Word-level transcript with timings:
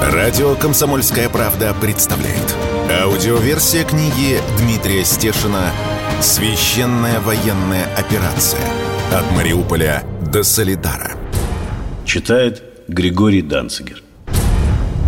Радио 0.00 0.54
«Комсомольская 0.54 1.28
правда» 1.28 1.74
представляет. 1.80 2.56
Аудиоверсия 3.02 3.84
книги 3.84 4.38
Дмитрия 4.58 5.04
Стешина 5.04 5.70
«Священная 6.20 7.20
военная 7.20 7.86
операция. 7.96 8.60
От 9.12 9.30
Мариуполя 9.32 10.04
до 10.32 10.42
Солидара». 10.42 11.12
Читает 12.04 12.62
Григорий 12.88 13.42
Данцигер. 13.42 14.02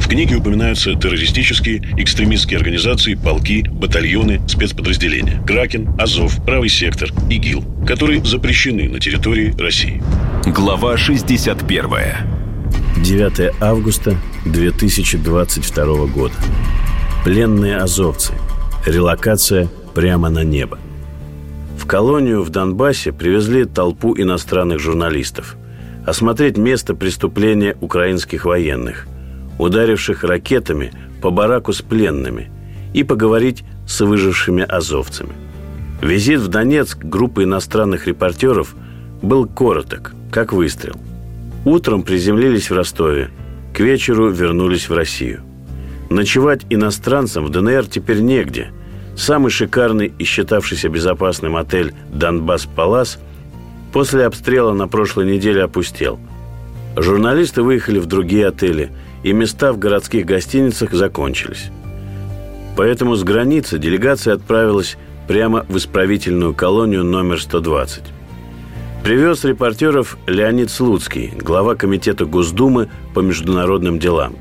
В 0.01 0.09
книге 0.09 0.37
упоминаются 0.37 0.95
террористические, 0.95 1.83
экстремистские 1.97 2.59
организации, 2.59 3.15
полки, 3.15 3.63
батальоны, 3.69 4.41
спецподразделения. 4.47 5.43
Кракен, 5.47 5.95
Азов, 5.99 6.45
Правый 6.45 6.69
сектор, 6.69 7.11
ИГИЛ, 7.31 7.65
которые 7.87 8.25
запрещены 8.25 8.89
на 8.89 9.01
территории 9.01 9.55
России. 9.59 10.03
Глава 10.47 10.97
61. 10.97 12.34
9 13.03 13.55
августа 13.61 14.17
2022 14.47 16.07
года. 16.07 16.35
Пленные 17.25 17.77
азовцы. 17.77 18.33
Релокация 18.87 19.69
прямо 19.95 20.31
на 20.31 20.45
небо. 20.45 20.79
В 21.77 21.87
колонию 21.87 22.43
в 22.43 22.51
Донбассе 22.51 23.13
привезли 23.13 23.65
толпу 23.65 24.15
иностранных 24.17 24.79
журналистов. 24.79 25.57
Осмотреть 26.07 26.57
место 26.57 26.95
преступления 26.95 27.77
украинских 27.81 28.45
военных, 28.45 29.07
ударивших 29.59 30.23
ракетами 30.23 30.93
по 31.21 31.31
бараку 31.31 31.73
с 31.73 31.83
пленными, 31.83 32.51
и 32.95 33.03
поговорить 33.03 33.65
с 33.87 34.01
выжившими 34.03 34.63
азовцами. 34.63 35.33
Визит 36.01 36.41
в 36.41 36.49
Донецк 36.49 36.99
группы 36.99 37.43
иностранных 37.43 38.07
репортеров 38.07 38.75
был 39.21 39.47
короток, 39.47 40.15
как 40.31 40.53
выстрел– 40.53 40.95
Утром 41.65 42.03
приземлились 42.03 42.71
в 42.71 42.75
Ростове, 42.75 43.31
к 43.73 43.81
вечеру 43.81 44.31
вернулись 44.31 44.89
в 44.89 44.95
Россию. 44.95 45.43
Ночевать 46.11 46.63
иностранцам 46.69 47.47
в 47.47 47.51
ДНР 47.51 47.87
теперь 47.87 48.21
негде. 48.21 48.71
Самый 49.17 49.51
шикарный 49.51 50.13
и 50.19 50.25
считавшийся 50.25 50.89
безопасным 50.89 51.57
отель 51.57 51.95
«Донбасс 52.13 52.67
Палас» 52.67 53.19
после 53.93 54.27
обстрела 54.27 54.73
на 54.73 54.89
прошлой 54.89 55.27
неделе 55.27 55.63
опустел. 55.63 56.19
Журналисты 56.97 57.63
выехали 57.63 57.99
в 57.99 58.07
другие 58.07 58.49
отели, 58.49 58.91
и 59.23 59.33
места 59.33 59.73
в 59.73 59.79
городских 59.79 60.27
гостиницах 60.27 60.93
закончились. 60.93 61.71
Поэтому 62.77 63.15
с 63.15 63.25
границы 63.25 63.79
делегация 63.79 64.35
отправилась 64.35 64.97
прямо 65.27 65.65
в 65.69 65.77
исправительную 65.79 66.55
колонию 66.55 67.05
номер 67.05 67.41
120. 67.41 68.14
Привез 69.05 69.45
репортеров 69.45 70.17
Леонид 70.27 70.71
Слуцкий, 70.71 71.31
глава 71.37 71.75
Комитета 71.75 72.25
Госдумы 72.25 72.89
по 73.13 73.21
международным 73.21 73.99
делам. 73.99 74.35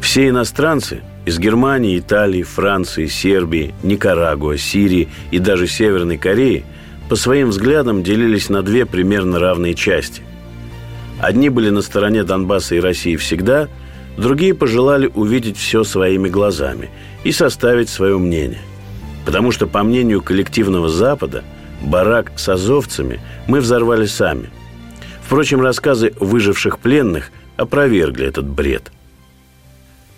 Все 0.00 0.30
иностранцы 0.30 1.02
из 1.26 1.38
Германии, 1.38 1.98
Италии, 1.98 2.42
Франции, 2.42 3.04
Сербии, 3.04 3.74
Никарагуа, 3.82 4.56
Сирии 4.56 5.10
и 5.30 5.38
даже 5.38 5.66
Северной 5.66 6.16
Кореи 6.16 6.64
по 7.10 7.16
своим 7.16 7.50
взглядам 7.50 8.02
делились 8.02 8.48
на 8.48 8.62
две 8.62 8.86
примерно 8.86 9.38
равные 9.38 9.74
части. 9.74 10.22
Одни 11.20 11.50
были 11.50 11.68
на 11.68 11.82
стороне 11.82 12.24
Донбасса 12.24 12.76
и 12.76 12.80
России 12.80 13.16
всегда, 13.16 13.68
другие 14.16 14.54
пожелали 14.54 15.10
увидеть 15.14 15.58
все 15.58 15.84
своими 15.84 16.30
глазами 16.30 16.88
и 17.24 17.30
составить 17.30 17.90
свое 17.90 18.16
мнение. 18.16 18.62
Потому 19.26 19.50
что, 19.50 19.66
по 19.66 19.82
мнению 19.82 20.22
коллективного 20.22 20.88
Запада– 20.88 21.44
барак 21.82 22.32
с 22.36 22.48
азовцами 22.48 23.20
мы 23.46 23.60
взорвали 23.60 24.06
сами. 24.06 24.50
Впрочем, 25.22 25.60
рассказы 25.60 26.14
выживших 26.20 26.78
пленных 26.78 27.30
опровергли 27.56 28.26
этот 28.26 28.46
бред. 28.46 28.92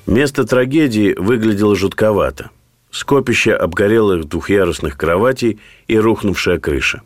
Место 0.06 0.44
трагедии 0.44 1.14
выглядело 1.16 1.76
жутковато. 1.76 2.50
Скопище 2.90 3.54
обгорелых 3.54 4.28
двухъярусных 4.28 4.96
кроватей 4.96 5.58
и 5.88 5.98
рухнувшая 5.98 6.58
крыша. 6.58 7.02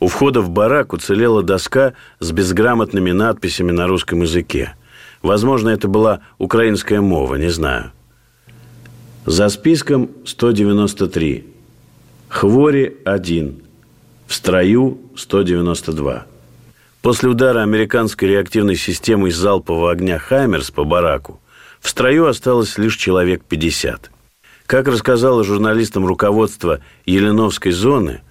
У 0.00 0.08
входа 0.08 0.40
в 0.40 0.50
барак 0.50 0.92
уцелела 0.92 1.42
доска 1.42 1.94
с 2.20 2.30
безграмотными 2.30 3.12
надписями 3.12 3.72
на 3.72 3.86
русском 3.86 4.22
языке. 4.22 4.74
Возможно, 5.22 5.70
это 5.70 5.88
была 5.88 6.20
украинская 6.38 7.00
мова, 7.00 7.36
не 7.36 7.48
знаю. 7.48 7.92
За 9.26 9.48
списком 9.48 10.10
193. 10.26 11.46
Хвори 12.28 12.96
1. 13.04 13.63
В 14.26 14.34
строю 14.34 14.98
192. 15.16 16.26
После 17.02 17.28
удара 17.28 17.62
американской 17.62 18.28
реактивной 18.28 18.76
системы 18.76 19.28
из 19.28 19.36
залпового 19.36 19.90
огня 19.90 20.18
«Хаймерс» 20.18 20.70
по 20.70 20.84
бараку 20.84 21.40
в 21.80 21.88
строю 21.90 22.26
осталось 22.26 22.78
лишь 22.78 22.96
человек 22.96 23.42
50. 23.44 24.10
Как 24.66 24.88
рассказало 24.88 25.44
журналистам 25.44 26.06
руководство 26.06 26.80
Еленовской 27.04 27.72
зоны, 27.72 28.22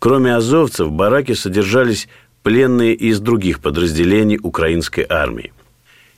кроме 0.00 0.34
азовцев 0.34 0.88
в 0.88 0.92
бараке 0.92 1.36
содержались 1.36 2.08
пленные 2.42 2.94
из 2.94 3.20
других 3.20 3.60
подразделений 3.60 4.40
украинской 4.42 5.06
армии. 5.08 5.52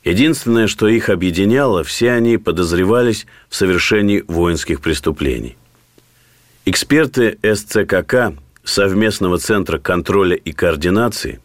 Единственное, 0.03 0.67
что 0.67 0.87
их 0.87 1.09
объединяло, 1.09 1.83
все 1.83 2.11
они 2.11 2.37
подозревались 2.37 3.27
в 3.49 3.55
совершении 3.55 4.23
воинских 4.27 4.81
преступлений. 4.81 5.57
Эксперты 6.65 7.37
СЦКК 7.43 8.33
совместного 8.69 9.37
центра 9.37 9.77
контроля 9.77 10.35
и 10.35 10.51
координации 10.51 11.39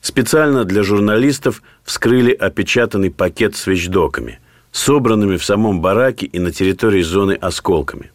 специально 0.00 0.64
для 0.64 0.82
журналистов 0.82 1.62
вскрыли 1.84 2.32
опечатанный 2.32 3.10
пакет 3.10 3.56
с 3.56 3.66
вещдоками, 3.66 4.40
собранными 4.72 5.36
в 5.36 5.44
самом 5.44 5.80
бараке 5.80 6.26
и 6.26 6.38
на 6.38 6.50
территории 6.50 7.02
зоны 7.02 7.32
осколками. 7.32 8.10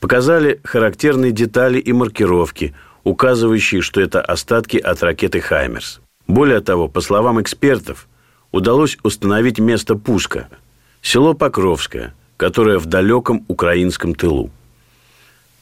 Показали 0.00 0.60
характерные 0.64 1.30
детали 1.30 1.78
и 1.78 1.92
маркировки, 1.92 2.74
указывающие, 3.04 3.82
что 3.82 4.00
это 4.00 4.20
остатки 4.20 4.76
от 4.78 5.02
ракеты 5.02 5.40
«Хаймерс». 5.40 6.00
Более 6.26 6.60
того, 6.60 6.88
по 6.88 7.00
словам 7.00 7.40
экспертов, 7.40 8.08
удалось 8.50 8.98
установить 9.02 9.58
место 9.58 9.94
пуска– 9.94 10.48
село 11.02 11.34
Покровское, 11.34 12.14
которое 12.36 12.78
в 12.78 12.86
далеком 12.86 13.44
украинском 13.48 14.14
тылу. 14.14 14.50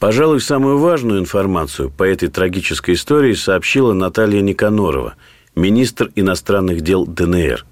Пожалуй, 0.01 0.41
самую 0.41 0.79
важную 0.79 1.19
информацию 1.19 1.91
по 1.91 2.01
этой 2.01 2.27
трагической 2.27 2.95
истории 2.95 3.33
сообщила 3.33 3.93
Наталья 3.93 4.41
Никанорова, 4.41 5.13
министр 5.55 6.11
иностранных 6.15 6.81
дел 6.81 7.05
ДНР. 7.05 7.63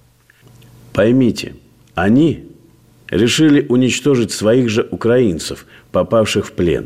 Поймите, 0.94 1.56
они 1.96 2.46
решили 3.10 3.66
уничтожить 3.68 4.32
своих 4.32 4.70
же 4.70 4.88
украинцев, 4.92 5.66
попавших 5.92 6.46
в 6.46 6.52
плен. 6.52 6.86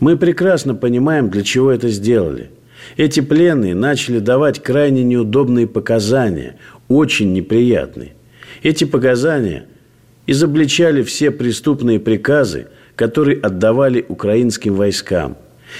Мы 0.00 0.16
прекрасно 0.16 0.74
понимаем, 0.74 1.30
для 1.30 1.44
чего 1.44 1.70
это 1.70 1.88
сделали. 1.88 2.50
Эти 2.96 3.20
пленные 3.20 3.76
начали 3.76 4.18
давать 4.18 4.60
крайне 4.60 5.04
неудобные 5.04 5.68
показания, 5.68 6.56
очень 6.88 7.32
неприятные. 7.32 8.14
Эти 8.64 8.82
показания 8.82 9.66
изобличали 10.26 11.04
все 11.04 11.30
преступные 11.30 12.00
приказы– 12.00 12.66
который 12.98 13.38
отдавали 13.38 14.04
украинским 14.08 14.74
войскам. 14.74 15.36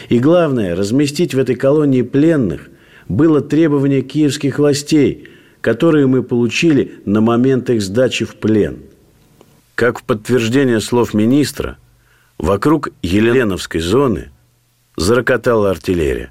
И 0.09 0.21
главное, 0.21 0.77
разместить 0.77 1.35
в 1.35 1.39
этой 1.39 1.57
колонии 1.57 2.03
пленных 2.03 2.69
было 3.09 3.41
требование 3.41 4.03
киевских 4.03 4.61
властей, 4.61 5.29
которые 5.61 6.07
мы 6.07 6.23
получили 6.23 7.01
на 7.07 7.21
момент 7.21 7.71
их 7.71 7.83
сдачи 7.83 8.25
в 8.25 8.37
плен. 8.37 8.79
Как 9.75 9.99
в 9.99 10.05
подтверждение 10.05 10.81
слов 10.81 11.13
министра, 11.13 11.77
вокруг 12.39 12.91
Еленовской 13.03 13.81
зоны 13.81 14.31
зарокотала 14.97 15.71
артиллерия. 15.71 16.31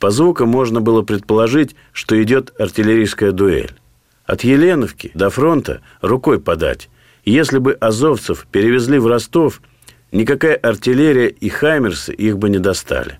По 0.00 0.10
звукам 0.10 0.48
можно 0.48 0.80
было 0.80 1.02
предположить, 1.02 1.76
что 1.92 2.20
идет 2.20 2.52
артиллерийская 2.58 3.30
дуэль. 3.30 3.76
От 4.24 4.42
Еленовки 4.42 5.12
до 5.14 5.30
фронта 5.30 5.82
рукой 6.00 6.40
подать. 6.40 6.88
Если 7.24 7.58
бы 7.58 7.74
азовцев 7.74 8.48
перевезли 8.50 8.98
в 8.98 9.06
Ростов– 9.06 9.62
никакая 10.12 10.56
артиллерия 10.56 11.28
и 11.28 11.48
«Хаймерсы» 11.48 12.12
их 12.12 12.38
бы 12.38 12.50
не 12.50 12.58
достали. 12.58 13.18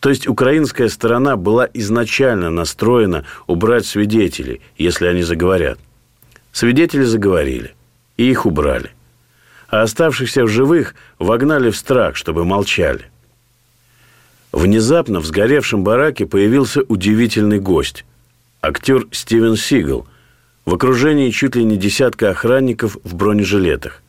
То 0.00 0.10
есть 0.10 0.28
украинская 0.28 0.88
сторона 0.88 1.36
была 1.36 1.68
изначально 1.74 2.50
настроена 2.50 3.24
убрать 3.46 3.86
свидетелей, 3.86 4.60
если 4.76 5.06
они 5.06 5.22
заговорят. 5.22 5.78
Свидетели 6.52 7.02
заговорили, 7.02 7.74
и 8.16 8.30
их 8.30 8.46
убрали. 8.46 8.90
А 9.68 9.82
оставшихся 9.82 10.44
в 10.44 10.48
живых 10.48 10.94
вогнали 11.18 11.70
в 11.70 11.76
страх, 11.76 12.16
чтобы 12.16 12.44
молчали. 12.44 13.10
Внезапно 14.52 15.20
в 15.20 15.26
сгоревшем 15.26 15.84
бараке 15.84 16.26
появился 16.26 16.82
удивительный 16.82 17.60
гость– 17.60 18.04
актер 18.62 19.06
Стивен 19.12 19.56
Сигал 19.56 20.06
в 20.64 20.74
окружении 20.74 21.30
чуть 21.30 21.56
ли 21.56 21.64
не 21.64 21.76
десятка 21.76 22.30
охранников 22.30 22.98
в 23.02 23.14
бронежилетах. 23.14 24.02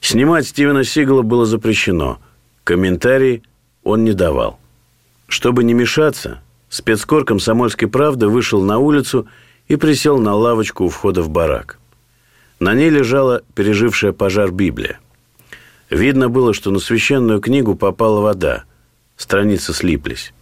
Снимать 0.00 0.46
Стивена 0.46 0.84
Сигала 0.84 1.22
было 1.22 1.44
запрещено. 1.44 2.18
Комментарий 2.64 3.42
он 3.82 4.04
не 4.04 4.12
давал. 4.12 4.58
Чтобы 5.26 5.64
не 5.64 5.74
мешаться, 5.74 6.40
спецкор 6.68 7.24
комсомольской 7.24 7.88
правды 7.88 8.28
вышел 8.28 8.62
на 8.62 8.78
улицу 8.78 9.26
и 9.66 9.76
присел 9.76 10.18
на 10.18 10.34
лавочку 10.34 10.84
у 10.84 10.88
входа 10.88 11.22
в 11.22 11.30
барак. 11.30 11.78
На 12.60 12.74
ней 12.74 12.90
лежала 12.90 13.42
пережившая 13.54 14.12
пожар 14.12 14.50
Библия. 14.50 14.98
Видно 15.90 16.28
было, 16.28 16.52
что 16.54 16.70
на 16.70 16.78
священную 16.78 17.40
книгу 17.40 17.74
попала 17.74 18.20
вода. 18.20 18.64
Страницы 19.16 19.72
слиплись. 19.72 20.32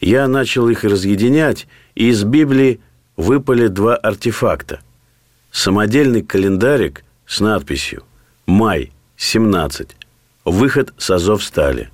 Я 0.00 0.26
начал 0.28 0.68
их 0.68 0.84
разъединять, 0.84 1.68
и 1.94 2.08
из 2.08 2.24
Библии 2.24 2.80
выпали 3.16 3.66
два 3.66 3.96
артефакта. 3.96 4.80
Самодельный 5.50 6.22
календарик 6.22 7.04
с 7.26 7.40
надписью 7.40 8.04
«Май, 8.50 8.90
17. 9.16 9.90
Выход 10.44 10.92
с 10.98 11.08
Азов 11.10 11.44
стали. 11.44 11.88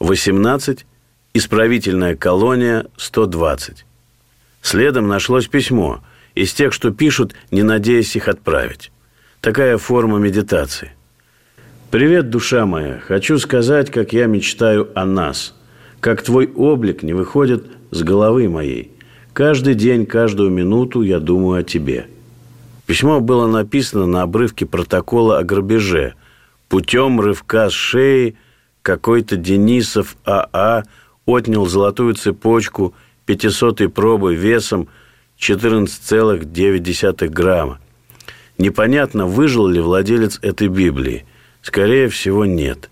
18. 0.00 0.84
Исправительная 1.32 2.14
колония, 2.14 2.84
120». 2.98 3.86
Следом 4.60 5.08
нашлось 5.08 5.46
письмо 5.46 6.04
из 6.34 6.52
тех, 6.52 6.74
что 6.74 6.90
пишут, 6.90 7.34
не 7.50 7.62
надеясь 7.62 8.14
их 8.16 8.28
отправить. 8.28 8.92
Такая 9.40 9.78
форма 9.78 10.18
медитации. 10.18 10.92
«Привет, 11.90 12.28
душа 12.28 12.66
моя! 12.66 13.00
Хочу 13.00 13.38
сказать, 13.38 13.90
как 13.90 14.12
я 14.12 14.26
мечтаю 14.26 14.90
о 14.94 15.06
нас, 15.06 15.54
как 16.00 16.20
твой 16.20 16.52
облик 16.54 17.02
не 17.02 17.14
выходит 17.14 17.64
с 17.92 18.02
головы 18.02 18.50
моей. 18.50 18.92
Каждый 19.32 19.74
день, 19.74 20.04
каждую 20.04 20.50
минуту 20.50 21.00
я 21.00 21.18
думаю 21.18 21.60
о 21.60 21.64
тебе». 21.64 22.08
Письмо 22.88 23.20
было 23.20 23.46
написано 23.46 24.06
на 24.06 24.22
обрывке 24.22 24.64
протокола 24.64 25.38
о 25.38 25.44
грабеже. 25.44 26.14
Путем 26.70 27.20
рывка 27.20 27.68
с 27.68 27.74
шеи 27.74 28.38
какой-то 28.80 29.36
Денисов 29.36 30.16
АА 30.24 30.84
отнял 31.26 31.66
золотую 31.66 32.14
цепочку 32.14 32.94
пятисотой 33.26 33.90
пробы 33.90 34.34
весом 34.34 34.88
14,9 35.38 37.28
грамма. 37.28 37.78
Непонятно, 38.56 39.26
выжил 39.26 39.66
ли 39.66 39.82
владелец 39.82 40.38
этой 40.40 40.68
Библии. 40.68 41.26
Скорее 41.60 42.08
всего, 42.08 42.46
нет. 42.46 42.88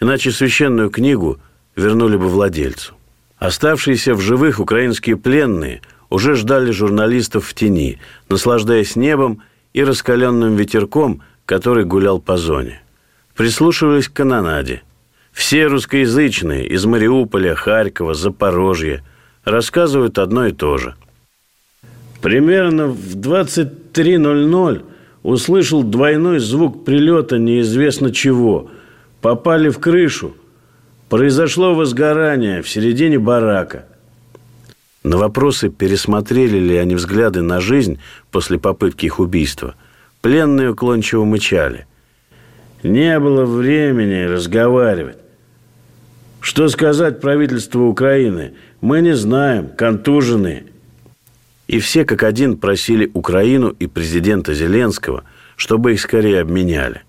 Иначе 0.00 0.32
священную 0.32 0.90
книгу 0.90 1.38
вернули 1.76 2.18
бы 2.18 2.28
владельцу. 2.28 2.92
Оставшиеся 3.38 4.14
в 4.14 4.20
живых 4.20 4.60
украинские 4.60 5.16
пленные 5.16 5.80
уже 6.10 6.34
ждали 6.34 6.70
журналистов 6.70 7.46
в 7.46 7.54
тени, 7.54 7.98
наслаждаясь 8.28 8.96
небом 8.96 9.42
и 9.72 9.82
раскаленным 9.82 10.56
ветерком, 10.56 11.22
который 11.46 11.84
гулял 11.84 12.20
по 12.20 12.36
зоне. 12.36 12.82
Прислушивались 13.34 14.08
к 14.08 14.12
канонаде. 14.12 14.82
Все 15.32 15.66
русскоязычные 15.66 16.66
из 16.66 16.84
Мариуполя, 16.84 17.54
Харькова, 17.54 18.14
Запорожья 18.14 19.02
рассказывают 19.44 20.18
одно 20.18 20.46
и 20.46 20.52
то 20.52 20.76
же. 20.76 20.96
Примерно 22.20 22.88
в 22.88 23.16
23.00 23.16 24.84
услышал 25.22 25.82
двойной 25.82 26.40
звук 26.40 26.84
прилета 26.84 27.38
неизвестно 27.38 28.12
чего. 28.12 28.70
Попали 29.22 29.68
в 29.68 29.78
крышу, 29.78 30.34
Произошло 31.10 31.74
возгорание 31.74 32.62
в 32.62 32.68
середине 32.68 33.18
барака. 33.18 33.86
На 35.02 35.16
вопросы, 35.16 35.70
пересмотрели 35.70 36.58
ли 36.58 36.76
они 36.76 36.94
взгляды 36.94 37.40
на 37.40 37.60
жизнь 37.60 37.98
после 38.30 38.58
попытки 38.58 39.06
их 39.06 39.18
убийства, 39.18 39.74
пленные 40.20 40.70
уклончиво 40.70 41.24
мычали. 41.24 41.86
Не 42.82 43.18
было 43.18 43.46
времени 43.46 44.24
разговаривать. 44.24 45.16
Что 46.40 46.68
сказать 46.68 47.20
правительству 47.20 47.86
Украины? 47.86 48.54
Мы 48.80 49.00
не 49.00 49.14
знаем, 49.14 49.68
контуженные. 49.68 50.64
И 51.66 51.78
все 51.78 52.04
как 52.04 52.22
один 52.22 52.56
просили 52.56 53.10
Украину 53.12 53.68
и 53.68 53.86
президента 53.86 54.54
Зеленского, 54.54 55.24
чтобы 55.56 55.92
их 55.92 56.00
скорее 56.00 56.40
обменяли. 56.40 57.02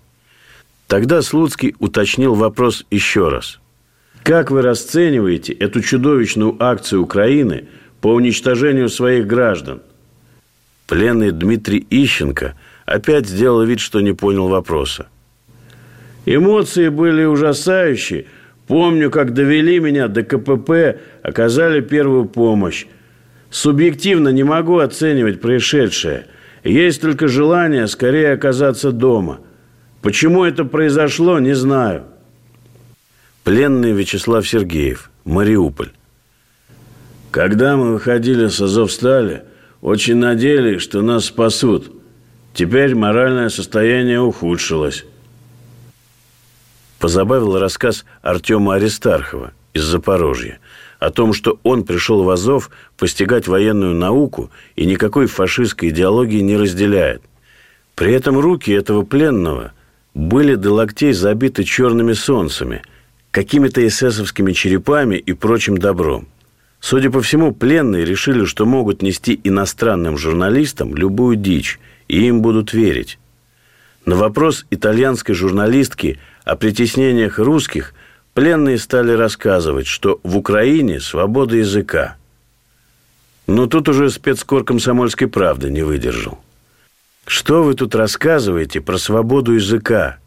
Тогда 0.86 1.22
Слуцкий 1.22 1.74
уточнил 1.78 2.34
вопрос 2.34 2.86
еще 2.90 3.28
раз. 3.28 3.60
Как 4.22 4.50
вы 4.50 4.62
расцениваете 4.62 5.52
эту 5.52 5.80
чудовищную 5.80 6.56
акцию 6.62 7.02
Украины 7.02 7.64
по 8.02 8.08
уничтожению 8.08 8.90
своих 8.90 9.26
граждан? 9.26 9.80
Пленный 10.88 11.30
Дмитрий 11.30 11.86
Ищенко 11.88 12.54
опять 12.84 13.28
сделал 13.28 13.62
вид, 13.62 13.80
что 13.80 14.00
не 14.00 14.12
понял 14.12 14.48
вопроса. 14.48 15.06
Эмоции 16.26 16.88
были 16.88 17.24
ужасающие. 17.24 18.26
Помню, 18.66 19.10
как 19.10 19.32
довели 19.32 19.78
меня 19.78 20.08
до 20.08 20.24
КПП, 20.24 21.00
оказали 21.22 21.80
первую 21.80 22.26
помощь. 22.26 22.86
Субъективно 23.50 24.30
не 24.30 24.42
могу 24.42 24.78
оценивать 24.78 25.40
происшедшее. 25.40 26.26
Есть 26.64 27.00
только 27.00 27.28
желание 27.28 27.86
скорее 27.86 28.32
оказаться 28.32 28.90
дома. 28.90 29.40
Почему 30.00 30.44
это 30.44 30.64
произошло, 30.64 31.38
не 31.38 31.54
знаю. 31.54 32.02
Пленный 33.44 33.92
Вячеслав 33.92 34.46
Сергеев, 34.46 35.10
Мариуполь. 35.24 35.92
Когда 37.32 37.78
мы 37.78 37.94
выходили 37.94 38.48
с 38.48 38.60
Азовстали, 38.60 39.44
очень 39.80 40.16
надеялись, 40.16 40.82
что 40.82 41.00
нас 41.00 41.24
спасут. 41.24 41.90
Теперь 42.52 42.94
моральное 42.94 43.48
состояние 43.48 44.20
ухудшилось. 44.20 45.06
Позабавил 46.98 47.58
рассказ 47.58 48.04
Артема 48.20 48.74
Аристархова 48.74 49.52
из 49.72 49.82
Запорожья 49.82 50.58
о 51.00 51.10
том, 51.10 51.32
что 51.32 51.58
он 51.62 51.84
пришел 51.84 52.22
в 52.22 52.28
Азов 52.28 52.68
постигать 52.98 53.48
военную 53.48 53.94
науку 53.94 54.50
и 54.76 54.84
никакой 54.84 55.26
фашистской 55.26 55.88
идеологии 55.88 56.40
не 56.40 56.58
разделяет. 56.58 57.22
При 57.94 58.12
этом 58.12 58.38
руки 58.38 58.70
этого 58.70 59.04
пленного 59.04 59.72
были 60.12 60.54
до 60.54 60.70
локтей 60.70 61.14
забиты 61.14 61.64
черными 61.64 62.12
солнцами– 62.12 62.82
какими-то 63.32 63.84
эсэсовскими 63.84 64.52
черепами 64.52 65.16
и 65.16 65.32
прочим 65.32 65.78
добром. 65.78 66.28
Судя 66.82 67.12
по 67.12 67.22
всему, 67.22 67.54
пленные 67.54 68.04
решили, 68.04 68.44
что 68.44 68.66
могут 68.66 69.02
нести 69.02 69.40
иностранным 69.44 70.18
журналистам 70.18 70.96
любую 70.96 71.36
дичь, 71.36 71.78
и 72.08 72.26
им 72.26 72.42
будут 72.42 72.72
верить. 72.72 73.20
На 74.04 74.16
вопрос 74.16 74.66
итальянской 74.68 75.32
журналистки 75.32 76.18
о 76.44 76.56
притеснениях 76.56 77.38
русских 77.38 77.94
пленные 78.34 78.78
стали 78.78 79.12
рассказывать, 79.12 79.86
что 79.86 80.18
в 80.24 80.36
Украине 80.36 80.98
свобода 80.98 81.56
языка. 81.56 82.16
Но 83.46 83.68
тут 83.68 83.88
уже 83.88 84.10
спецкор 84.10 84.64
комсомольской 84.64 85.28
правды 85.28 85.70
не 85.70 85.82
выдержал. 85.82 86.40
Что 87.28 87.62
вы 87.62 87.74
тут 87.74 87.94
рассказываете 87.94 88.80
про 88.80 88.98
свободу 88.98 89.52
языка? 89.52 90.18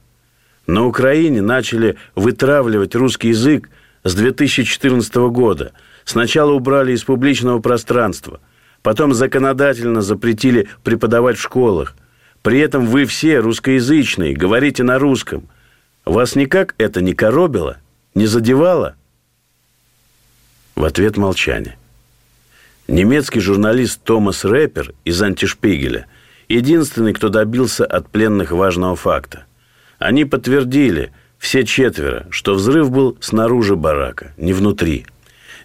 На 0.67 0.85
Украине 0.85 1.41
начали 1.41 1.97
вытравливать 2.15 2.95
русский 2.95 3.29
язык 3.29 3.69
с 4.05 4.15
2014 4.15 5.15
года. 5.15 5.74
Сначала 6.05 6.51
убрали 6.53 6.93
из 6.93 7.03
публичного 7.03 7.59
пространства, 7.59 8.39
потом 8.81 9.13
законодательно 9.13 10.01
запретили 10.01 10.69
преподавать 10.83 11.38
в 11.38 11.41
школах. 11.41 11.95
При 12.41 12.59
этом 12.59 12.85
вы 12.85 13.05
все 13.05 13.39
русскоязычные, 13.39 14.35
говорите 14.35 14.83
на 14.83 15.00
русском. 15.00 15.50
Вас 16.05 16.35
никак 16.35 16.75
это 16.77 17.01
не 17.01 17.13
коробило? 17.13 17.77
Не 18.13 18.27
задевало? 18.27 18.95
В 20.75 20.85
ответ 20.85 21.17
молчание. 21.17 21.77
Немецкий 22.88 23.39
журналист 23.39 24.01
Томас 24.03 24.45
Рэпер 24.45 24.93
из 25.03 25.21
«Антишпигеля» 25.21 26.05
единственный, 26.47 27.13
кто 27.13 27.29
добился 27.29 27.85
от 27.85 28.07
пленных 28.09 28.51
важного 28.51 28.95
факта– 28.95 29.45
они 30.00 30.25
подтвердили, 30.25 31.12
все 31.38 31.63
четверо, 31.63 32.27
что 32.29 32.55
взрыв 32.55 32.91
был 32.91 33.17
снаружи 33.21 33.75
барака, 33.75 34.33
не 34.38 34.53
внутри. 34.53 35.05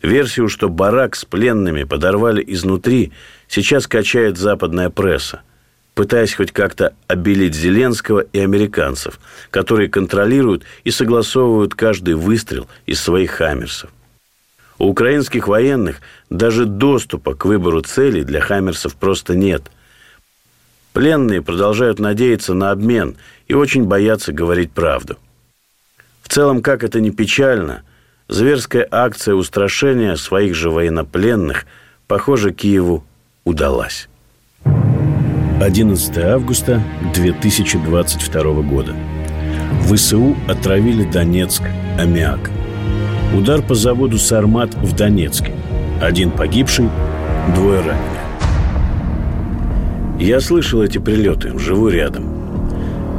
Версию, 0.03 0.49
что 0.49 0.69
барак 0.69 1.15
с 1.15 1.25
пленными 1.25 1.85
подорвали 1.85 2.43
изнутри, 2.47 3.13
сейчас 3.49 3.87
качает 3.87 4.39
западная 4.39 4.91
пресса, 4.91 5.43
пытаясь 5.95 6.35
хоть 6.35 6.53
как-то 6.53 6.95
обелить 7.07 7.55
Зеленского 7.55 8.21
и 8.21 8.39
американцев, 8.39 9.21
которые 9.51 9.89
контролируют 9.89 10.65
и 10.85 10.91
согласовывают 10.91 11.75
каждый 11.75 12.15
выстрел 12.15 12.69
из 12.87 13.01
своих 13.01 13.33
«Хаммерсов». 13.33 13.91
У 14.79 14.87
украинских 14.87 15.47
военных 15.47 16.01
даже 16.31 16.65
доступа 16.65 17.35
к 17.35 17.45
выбору 17.45 17.83
целей 17.83 18.25
для 18.25 18.41
«Хаммерсов» 18.41 18.95
просто 18.97 19.35
нет– 19.35 19.71
Пленные 20.93 21.41
продолжают 21.41 22.01
надеяться 22.01 22.53
на 22.55 22.73
обмен 22.73 23.17
и 23.47 23.55
очень 23.55 23.85
боятся 23.85 24.33
говорить 24.33 24.73
правду. 24.73 25.17
В 26.23 26.29
целом, 26.29 26.63
как 26.63 26.83
это 26.83 27.01
ни 27.01 27.11
печально, 27.11 27.83
зверская 28.31 28.87
акция 28.91 29.35
устрашения 29.35 30.15
своих 30.15 30.55
же 30.55 30.71
военнопленных, 30.71 31.67
похоже, 32.07 32.53
Киеву 32.53 33.05
удалась. 33.45 34.09
11 35.61 36.17
августа 36.19 36.83
2022 37.15 38.43
года. 38.63 38.95
ВСУ 39.83 40.37
отравили 40.49 41.05
Донецк 41.05 41.63
аммиак. 41.99 42.51
Удар 43.37 43.63
по 43.63 43.75
заводу 43.75 44.19
«Сармат» 44.19 44.75
в 44.75 44.97
Донецке. 44.97 45.53
Один 46.01 46.31
погибший, 46.31 46.89
двое 47.55 47.81
раненых. 47.81 48.21
Я 50.19 50.41
слышал 50.41 50.83
эти 50.83 50.99
прилеты, 50.99 51.59
живу 51.59 51.89
рядом. 51.89 52.40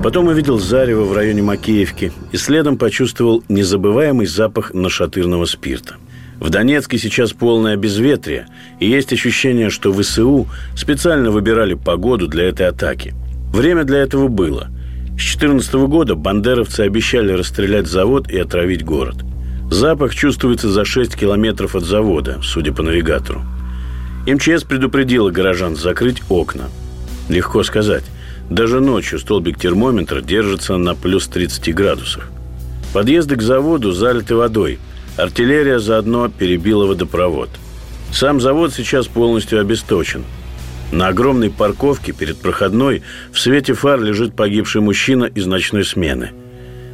Потом 0.04 0.28
увидел 0.28 0.58
зарево 0.58 1.04
в 1.04 1.14
районе 1.14 1.44
Макеевки 1.44 2.12
и 2.32 2.38
следом 2.38 2.78
почувствовал 2.78 3.44
незабываемый 3.50 4.26
запах 4.26 4.74
нашатырного 4.74 5.46
спирта. 5.46 5.98
В 6.40 6.50
Донецке 6.50 6.98
сейчас 6.98 7.34
полное 7.34 7.76
безветрие, 7.76 8.48
и 8.80 8.90
есть 8.90 9.14
ощущение, 9.14 9.70
что 9.70 9.94
ВСУ 9.94 10.48
специально 10.76 11.30
выбирали 11.30 11.76
погоду 11.76 12.28
для 12.28 12.46
этой 12.46 12.68
атаки. 12.68 13.14
Время 13.54 13.84
для 13.84 14.00
этого 14.00 14.28
было. 14.28 14.70
С 15.20 15.38
2014 15.38 15.74
года 15.76 16.16
бандеровцы 16.16 16.82
обещали 16.82 17.34
расстрелять 17.34 17.86
завод 17.86 18.28
и 18.28 18.40
отравить 18.40 18.84
город. 18.84 19.18
Запах 19.70 20.16
чувствуется 20.16 20.72
за 20.72 20.84
6 20.84 21.16
километров 21.16 21.76
от 21.76 21.84
завода, 21.84 22.40
судя 22.42 22.74
по 22.74 22.82
навигатору. 22.82 23.44
МЧС 24.26 24.64
предупредила 24.64 25.30
горожан 25.30 25.76
закрыть 25.76 26.24
окна. 26.28 26.70
Легко 27.30 27.62
сказать. 27.62 28.04
Даже 28.52 28.80
ночью 28.80 29.18
столбик 29.18 29.58
термометра 29.58 30.22
держится 30.22 30.78
на 30.78 30.94
плюс 30.94 31.28
30 31.28 31.74
градусах. 31.74 32.30
Подъезды 32.94 33.36
к 33.36 33.42
заводу 33.42 33.92
залиты 33.92 34.36
водой. 34.36 34.78
Артиллерия 35.18 35.80
заодно 35.80 36.30
перебила 36.30 36.86
водопровод. 36.86 37.50
Сам 38.12 38.40
завод 38.40 38.74
сейчас 38.74 39.08
полностью 39.08 39.60
обесточен. 39.60 40.24
На 40.92 41.08
огромной 41.08 41.50
парковке 41.50 42.12
перед 42.12 42.38
проходной 42.38 43.02
в 43.32 43.40
свете 43.40 43.74
фар 43.74 44.00
лежит 44.00 44.36
погибший 44.36 44.82
мужчина 44.82 45.26
из 45.26 45.48
ночной 45.48 45.84
смены. 45.84 46.32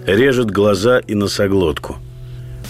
Режет 0.06 0.50
глаза 0.50 1.00
и 1.00 1.16
носоглотку. 1.16 1.98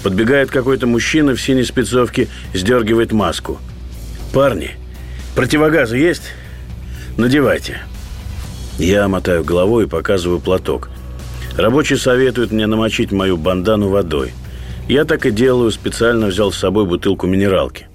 Подбегает 0.01 0.49
какой-то 0.49 0.87
мужчина 0.87 1.35
в 1.35 1.41
синей 1.41 1.65
спецовке, 1.65 2.27
сдергивает 2.53 3.11
маску– 3.11 3.59
Парни, 4.33 4.71
противогазы 5.35 5.97
есть? 5.97 6.33
Надевайте. 7.17 7.79
Я 8.77 9.07
мотаю 9.07 9.43
головой 9.43 9.85
и 9.85 9.87
показываю 9.87 10.39
платок. 10.39 10.89
Рабочие 11.55 11.97
советуют 11.97 12.51
мне 12.51 12.67
намочить 12.67 13.11
мою 13.11 13.37
бандану 13.37 13.89
водой. 13.89 14.33
Я 14.87 15.03
так 15.03 15.25
и 15.25 15.31
делаю, 15.31 15.71
специально 15.71 16.27
взял 16.27 16.51
с 16.51 16.57
собой 16.57 16.85
бутылку 16.85 17.25
минералки. 17.25 17.87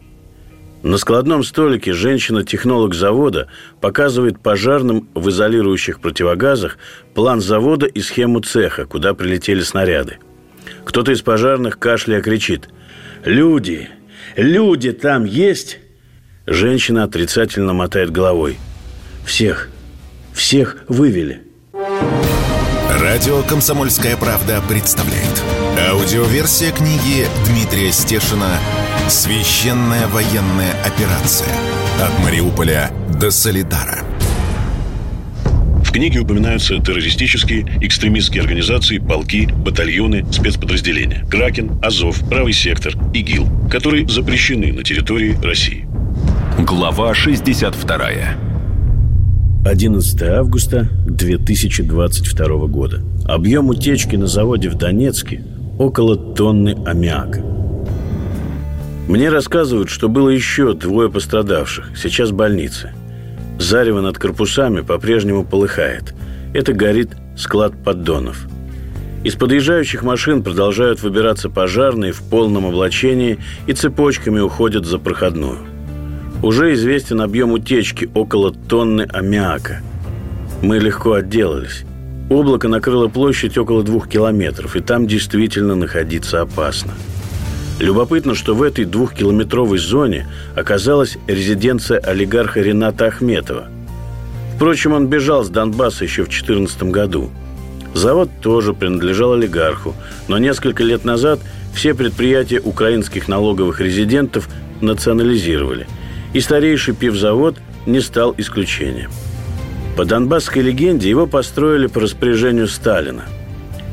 На 0.83 0.99
складном 0.99 1.45
столике 1.45 1.93
женщина-технолог 1.93 2.95
завода 2.95 3.47
показывает 3.81 4.41
пожарным 4.41 5.09
в 5.15 5.29
изолирующих 5.29 6.01
противогазах 6.01 6.77
план 7.15 7.41
завода 7.41 7.87
и 7.87 8.01
схему 8.01 8.41
цеха, 8.41 8.85
куда 8.85 9.15
прилетели 9.15 9.61
снаряды. 9.61 10.19
Кто-то 10.85 11.13
из 11.13 11.23
пожарных 11.23 11.79
кашляя 11.79 12.21
кричит 12.21 12.69
«Люди! 13.25 13.89
Люди 14.37 14.93
там 14.93 15.25
есть?» 15.25 15.79
Женщина 16.47 17.05
отрицательно 17.05 17.73
мотает 17.73 18.11
головой. 18.11 18.59
Всех, 19.25 19.69
всех 20.33 20.85
вывели. 20.89 21.43
Радио 23.01 23.43
«Комсомольская 23.43 24.17
правда» 24.17 24.63
представляет. 24.69 25.43
Аудиоверсия 25.91 26.73
книги 26.73 27.27
Дмитрия 27.47 27.93
Стешина 27.93 28.59
«Священная 29.09 30.07
военная 30.09 30.73
операция. 30.85 31.53
От 32.01 32.19
Мариуполя 32.25 32.91
до 33.21 33.31
Солидара». 33.31 34.05
В 35.85 35.91
книге 35.93 36.21
упоминаются 36.21 36.79
террористические, 36.79 37.67
экстремистские 37.83 38.41
организации, 38.41 38.99
полки, 38.99 39.47
батальоны, 39.47 40.25
спецподразделения. 40.33 41.27
Кракен, 41.31 41.79
Азов, 41.83 42.19
Правый 42.31 42.55
сектор, 42.55 42.95
ИГИЛ, 43.13 43.69
которые 43.71 44.09
запрещены 44.09 44.73
на 44.73 44.83
территории 44.83 45.37
России. 45.43 45.87
Глава 46.59 47.13
62 47.13 47.73
11 49.65 50.23
августа 50.23 50.89
2022 51.07 52.67
года. 52.67 53.01
Объем 53.25 53.69
утечки 53.69 54.17
на 54.17 54.27
заводе 54.27 54.69
в 54.69 54.75
Донецке 54.75 55.45
около 55.79 56.17
тонны 56.17 56.77
аммиака. 56.85 57.45
Мне 59.07 59.29
рассказывают, 59.29 59.89
что 59.89 60.09
было 60.09 60.31
еще 60.31 60.75
двое 60.75 61.09
пострадавших. 61.09 61.93
Сейчас 61.97 62.31
в 62.31 62.35
больнице. 62.35 62.93
Зарево 63.61 64.01
над 64.01 64.19
корпусами 64.19 64.81
по-прежнему 64.81 65.45
полыхает. 65.45 66.13
Это 66.55 66.73
горит 66.73 67.11
склад 67.37 67.73
поддонов. 67.85 68.49
Из 69.23 69.37
подъезжающих 69.37 70.03
машин 70.03 70.43
продолжают 70.43 71.03
выбираться 71.03 71.49
пожарные 71.49 72.11
в 72.11 72.23
полном 72.23 72.67
облачении 72.67 73.39
и 73.69 73.75
цепочками 73.75 74.41
уходят 74.41 74.87
за 74.87 74.99
проходную. 74.99 75.72
Уже 76.43 76.73
известен 76.73 77.21
объем 77.21 77.53
утечки– 77.53 78.11
около 78.15 78.53
тонны 78.53 79.03
аммиака. 79.03 79.81
Мы 80.61 80.81
легко 80.81 81.13
отделались. 81.13 81.85
Облако 82.31 82.67
накрыло 82.67 83.07
площадь 83.07 83.57
около 83.57 83.85
двух 83.85 84.09
километров, 84.09 84.75
и 84.75 84.81
там 84.81 85.07
действительно 85.07 85.77
находиться 85.77 86.41
опасно. 86.41 86.95
Любопытно, 87.79 88.35
что 88.35 88.57
в 88.57 88.63
этой 88.63 88.85
двухкилометровой 88.85 89.79
зоне 89.79 90.27
оказалась 90.57 91.17
резиденция 91.29 92.01
олигарха 92.01 92.61
Рената 92.61 93.07
Ахметова. 93.07 93.69
Впрочем, 94.57 94.95
он 94.95 95.07
бежал 95.07 95.45
с 95.45 95.49
Донбасса 95.49 96.03
еще 96.03 96.23
в 96.23 96.29
2014 96.29 96.83
году. 96.85 97.31
Завод 97.95 98.31
тоже 98.41 98.75
принадлежал 98.75 99.35
олигарху, 99.35 99.95
но 100.27 100.39
несколько 100.39 100.83
лет 100.83 101.05
назад 101.05 101.39
все 101.73 101.95
предприятия 101.95 102.59
украинских 102.59 103.29
налоговых 103.29 103.81
резидентов 103.81 104.49
национализировали– 104.81 105.87
и 106.33 106.41
старейший 106.41 106.95
пивзавод 106.95 107.57
не 107.87 108.01
стал 108.01 108.35
исключением. 108.39 109.11
По 109.97 110.05
донбасской 110.05 110.63
легенде 110.63 111.09
его 111.09 111.27
построили 111.27 111.87
по 111.87 112.01
распоряжению 112.01 112.69
Сталина. 112.69 113.25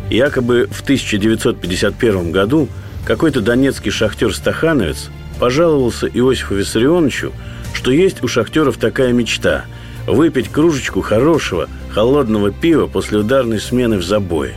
Якобы 0.10 0.68
в 0.72 0.82
1951 0.82 2.32
году 2.32 2.70
какой-то 3.06 3.42
донецкий 3.42 3.92
шахтер-стахановец 3.92 5.10
пожаловался 5.40 6.08
Иосифу 6.08 6.56
Виссарионовичу, 6.56 7.34
что 7.74 7.92
есть 7.92 8.24
у 8.24 8.28
шахтеров 8.28 8.78
такая 8.78 9.14
мечта– 9.14 9.66
выпить 10.12 10.50
кружечку 10.50 11.02
хорошего, 11.02 11.70
холодного 11.90 12.52
пива 12.52 12.88
после 12.88 13.20
ударной 13.20 13.60
смены 13.60 13.98
в 13.98 14.04
забое. 14.04 14.56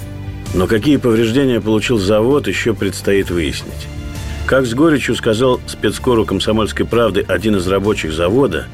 Но 0.55 0.67
какие 0.67 0.97
повреждения 0.97 1.61
получил 1.61 1.99
завод, 1.99 2.47
еще 2.47 2.75
предстоит 2.75 3.31
выяснить. 3.31 3.89
Как 4.47 4.67
с 4.67 4.75
горечью 4.75 5.15
сказал 5.15 5.61
спецкору 5.67 6.27
комсомольской 6.27 6.85
правды 6.85 7.25
один 7.27 7.57
из 7.57 7.67
рабочих 7.67 8.13
завода, 8.13 8.67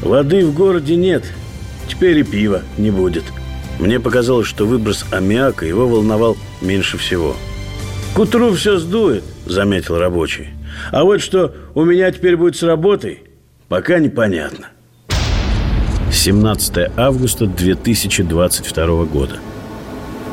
воды 0.00 0.44
в 0.44 0.52
городе 0.52 0.96
нет, 0.96 1.24
теперь 1.88 2.18
и 2.18 2.22
пива 2.22 2.62
не 2.76 2.90
будет. 2.90 3.24
Мне 3.78 4.00
показалось, 4.00 4.46
что 4.46 4.66
выброс 4.66 5.04
аммиака 5.10 5.66
его 5.66 5.88
волновал 5.88 6.36
меньше 6.60 6.98
всего. 6.98 7.36
«К 8.14 8.20
утру 8.20 8.52
все 8.52 8.78
сдует»,— 8.78 9.24
заметил 9.46 9.98
рабочий. 9.98 10.50
«А 10.92 11.04
вот 11.04 11.20
что 11.20 11.54
у 11.74 11.84
меня 11.84 12.10
теперь 12.10 12.36
будет 12.36 12.56
с 12.56 12.62
работой, 12.62 13.22
пока 13.68 13.98
непонятно». 13.98 14.68
17 16.12 16.92
августа 16.96 17.46
2022 17.46 19.04
года. 19.06 19.36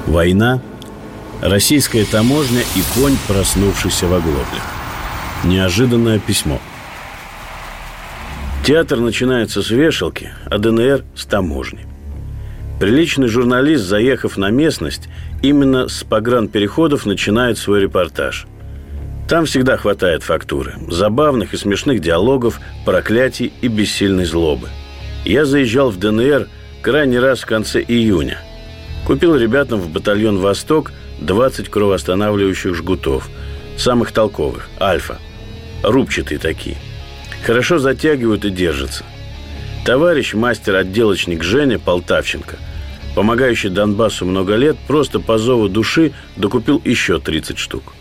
Война, 0.06 0.62
российская 1.42 2.06
таможня 2.06 2.62
и 2.76 2.82
конь, 2.94 3.18
проснувшийся 3.28 4.08
в 4.08 4.14
оглоблях. 4.14 4.64
Неожиданное 5.44 6.20
письмо. 6.20 6.60
Театр 8.64 9.00
начинается 9.00 9.64
с 9.64 9.72
вешалки, 9.72 10.32
а 10.46 10.60
ДНР– 10.60 11.04
с 11.16 11.26
таможни. 11.26 11.86
Приличный 12.80 13.28
журналист, 13.28 13.84
заехав 13.84 14.38
на 14.38 14.50
местность, 14.52 15.10
именно 15.42 15.88
с 15.88 16.04
погранпереходов 16.04 17.06
начинает 17.06 17.58
свой 17.58 17.82
репортаж. 17.82 18.46
Там 19.28 19.46
всегда 19.46 19.78
хватает 19.78 20.24
фактуры, 20.24 20.76
забавных 20.90 21.54
и 21.54 21.58
смешных 21.58 22.02
диалогов, 22.02 22.60
проклятий 22.86 23.52
и 23.62 23.68
бессильной 23.68 24.26
злобы. 24.26 24.68
Я 25.26 25.46
заезжал 25.46 25.90
в 25.90 25.98
ДНР 25.98 26.48
крайний 26.82 27.20
раз 27.20 27.42
в 27.42 27.46
конце 27.46 27.82
июня. 27.82 28.40
Купил 29.06 29.36
ребятам 29.36 29.80
в 29.80 29.90
батальон 29.90 30.38
«Восток» 30.40 30.92
20 31.22 31.70
кровоостанавливающих 31.70 32.76
жгутов, 32.76 33.30
самых 33.78 34.12
толковых, 34.12 34.70
«Альфа», 34.80 35.20
рубчатые 35.84 36.40
такие. 36.40 36.78
Хорошо 37.46 37.80
затягивают 37.80 38.46
и 38.46 38.50
держатся. 38.50 39.04
Товарищ, 39.86 40.34
мастер-отделочник 40.34 41.44
Женя 41.44 41.80
Полтавченко, 41.80 42.58
помогающий 43.16 43.70
Донбассу 43.70 44.26
много 44.26 44.56
лет, 44.56 44.78
просто 44.88 45.20
по 45.20 45.38
зову 45.38 45.68
души 45.70 46.14
докупил 46.36 46.82
еще 46.86 47.20
30 47.20 47.58
штук. 47.58 47.94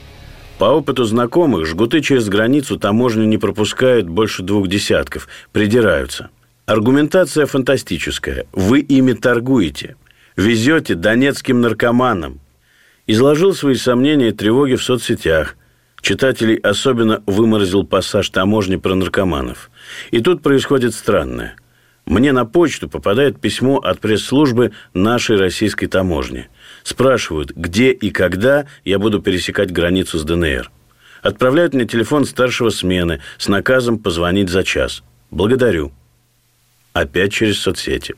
По 0.58 0.66
опыту 0.66 1.04
знакомых, 1.04 1.66
жгуты 1.66 2.02
через 2.02 2.28
границу 2.28 2.78
таможню 2.78 3.24
не 3.24 3.38
пропускают 3.38 4.06
больше 4.06 4.42
двух 4.42 4.68
десятков, 4.68 5.26
придираются. 5.52 6.28
Аргументация 6.66 7.46
фантастическая. 7.46 8.44
Вы 8.52 8.80
ими 8.80 9.14
торгуете. 9.14 9.96
Везете 10.36 10.94
донецким 10.94 11.62
наркоманам. 11.62 12.40
Изложил 13.10 13.54
свои 13.54 13.74
сомнения 13.74 14.28
и 14.28 14.32
тревоги 14.32 14.76
в 14.76 14.84
соцсетях. 14.84 15.56
Читателей 16.00 16.54
особенно 16.54 17.24
выморозил 17.26 17.82
пассаж 17.82 18.30
таможни 18.30 18.76
про 18.76 18.94
наркоманов. 18.94 19.72
И 20.12 20.20
тут 20.20 20.44
происходит 20.44 20.94
странное. 20.94 21.56
Мне 22.06 22.30
на 22.30 22.44
почту 22.44 22.88
попадает 22.88 23.40
письмо 23.40 23.78
от 23.78 23.98
пресс-службы 23.98 24.70
нашей 24.94 25.38
российской 25.38 25.88
таможни. 25.88 26.48
Спрашивают, 26.84 27.50
где 27.50 27.90
и 27.90 28.10
когда 28.10 28.66
я 28.84 29.00
буду 29.00 29.20
пересекать 29.20 29.72
границу 29.72 30.16
с 30.16 30.22
ДНР. 30.22 30.70
Отправляют 31.20 31.74
мне 31.74 31.86
телефон 31.86 32.24
старшего 32.24 32.70
смены 32.70 33.20
с 33.38 33.48
наказом 33.48 33.98
позвонить 33.98 34.50
за 34.50 34.62
час. 34.62 35.02
Благодарю. 35.32 35.90
Опять 36.92 37.32
через 37.32 37.58
соцсети. 37.58 38.14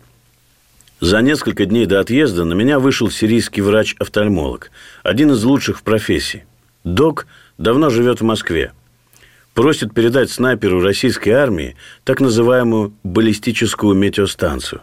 За 1.02 1.20
несколько 1.20 1.66
дней 1.66 1.86
до 1.86 1.98
отъезда 1.98 2.44
на 2.44 2.52
меня 2.54 2.78
вышел 2.78 3.10
сирийский 3.10 3.60
врач-офтальмолог, 3.60 4.70
один 5.02 5.32
из 5.32 5.42
лучших 5.42 5.80
в 5.80 5.82
профессии. 5.82 6.44
Док 6.84 7.26
давно 7.58 7.90
живет 7.90 8.20
в 8.20 8.24
Москве. 8.24 8.70
Просит 9.52 9.92
передать 9.92 10.30
снайперу 10.30 10.80
российской 10.80 11.30
армии 11.30 11.74
так 12.04 12.20
называемую 12.20 12.92
баллистическую 13.02 13.96
метеостанцию. 13.96 14.82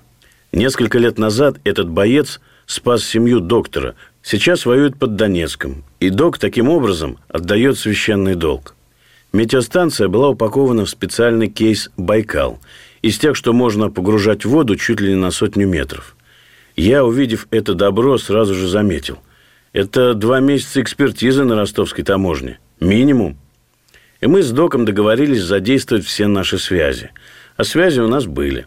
Несколько 0.51 0.97
лет 0.97 1.17
назад 1.17 1.55
этот 1.63 1.87
боец 1.89 2.41
спас 2.65 3.05
семью 3.05 3.39
доктора, 3.39 3.95
сейчас 4.21 4.65
воюет 4.65 4.99
под 4.99 5.15
Донецком, 5.15 5.85
и 6.01 6.09
док 6.09 6.37
таким 6.37 6.67
образом 6.67 7.17
отдает 7.29 7.79
священный 7.79 8.35
долг. 8.35 8.75
Метеостанция 9.31 10.09
была 10.09 10.27
упакована 10.27 10.83
в 10.83 10.89
специальный 10.89 11.47
кейс 11.47 11.89
«Байкал», 11.95 12.59
из 13.01 13.17
тех, 13.17 13.35
что 13.35 13.53
можно 13.53 13.89
погружать 13.89 14.45
в 14.45 14.49
воду 14.49 14.75
чуть 14.75 15.01
ли 15.01 15.09
не 15.09 15.15
на 15.15 15.31
сотню 15.31 15.67
метров. 15.67 16.15
Я, 16.75 17.03
увидев 17.03 17.47
это 17.51 17.73
добро, 17.73 18.17
сразу 18.17 18.53
же 18.53 18.67
заметил. 18.67 19.19
Это 19.73 20.13
два 20.13 20.39
месяца 20.39 20.81
экспертизы 20.81 21.43
на 21.43 21.55
ростовской 21.55 22.03
таможне. 22.03 22.59
Минимум. 22.79 23.37
И 24.21 24.27
мы 24.27 24.41
с 24.41 24.51
доком 24.51 24.85
договорились 24.85 25.41
задействовать 25.41 26.05
все 26.05 26.27
наши 26.27 26.57
связи. 26.57 27.11
А 27.55 27.63
связи 27.63 27.99
у 27.99 28.07
нас 28.07 28.25
были. 28.25 28.65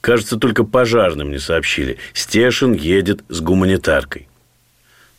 Кажется, 0.00 0.36
только 0.36 0.64
пожарным 0.64 1.30
не 1.30 1.38
сообщили. 1.38 1.98
Стешин 2.12 2.74
едет 2.74 3.24
с 3.28 3.40
гуманитаркой. 3.40 4.28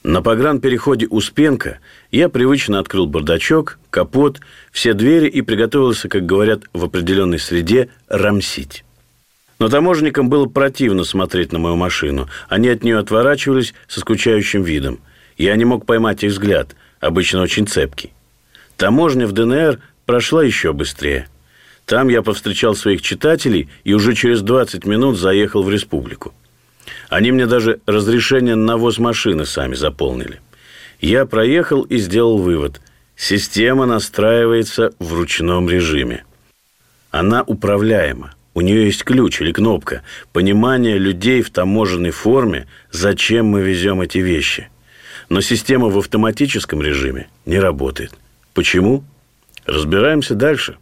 На 0.08 0.22
погранпереходе 0.22 1.08
Успенка 1.08 1.80
я 2.12 2.30
привычно 2.30 2.78
открыл 2.78 3.08
бардачок, 3.08 3.80
капот, 3.90 4.40
все 4.72 4.94
двери 4.94 5.28
и 5.28 5.42
приготовился, 5.42 6.10
как 6.10 6.28
говорят 6.28 6.62
в 6.74 6.84
определенной 6.84 7.40
среде, 7.40 7.90
рамсить. 8.08 8.84
Но 9.58 9.68
таможенникам 9.68 10.30
было 10.30 10.46
противно 10.46 11.06
смотреть 11.06 11.52
на 11.52 11.58
мою 11.58 11.76
машину. 11.76 12.30
Они 12.50 12.70
от 12.70 12.84
нее 12.84 13.00
отворачивались 13.00 13.74
со 13.88 14.00
скучающим 14.00 14.62
видом. 14.62 15.00
Я 15.40 15.56
не 15.56 15.66
мог 15.66 15.88
поймать 15.88 16.24
их 16.24 16.34
взгляд, 16.34 16.76
обычно 17.00 17.42
очень 17.42 17.66
цепкий. 17.66 18.14
Таможня 18.78 19.26
в 19.26 19.32
ДНР 19.32 19.80
прошла 20.06 20.44
еще 20.44 20.72
быстрее. 20.72 21.28
Там 21.88 22.10
я 22.10 22.22
повстречал 22.22 22.76
своих 22.76 23.02
читателей 23.02 23.70
и 23.84 23.96
уже 23.96 24.14
через 24.14 24.44
20 24.44 24.86
минут 24.86 25.18
заехал 25.18 25.64
в 25.64 25.72
республику. 25.72 26.32
Они 27.10 27.32
мне 27.32 27.46
даже 27.48 27.80
разрешение 27.86 28.56
на 28.56 28.66
навоз 28.66 28.98
машины 28.98 29.46
сами 29.46 29.76
заполнили. 29.76 30.42
Я 31.00 31.26
проехал 31.26 31.84
и 31.84 31.98
сделал 31.98 32.38
вывод. 32.38 32.82
Система 33.16 33.86
настраивается 33.86 34.94
в 35.00 35.14
ручном 35.14 35.70
режиме. 35.70 36.26
Она 37.12 37.44
управляема. 37.44 38.36
У 38.54 38.62
нее 38.62 38.86
есть 38.86 39.04
ключ 39.04 39.42
или 39.42 39.52
кнопка. 39.52 40.02
Понимание 40.32 40.98
людей 40.98 41.42
в 41.42 41.50
таможенной 41.50 42.12
форме, 42.12 42.68
зачем 42.92 43.48
мы 43.48 43.62
везем 43.62 44.02
эти 44.02 44.20
вещи. 44.20 44.70
Но 45.30 45.42
система 45.42 45.90
в 45.90 45.98
автоматическом 45.98 46.82
режиме 46.82 47.28
не 47.46 47.60
работает. 47.60 48.14
Почему? 48.54 49.04
Разбираемся 49.66 50.36
дальше. 50.36 50.78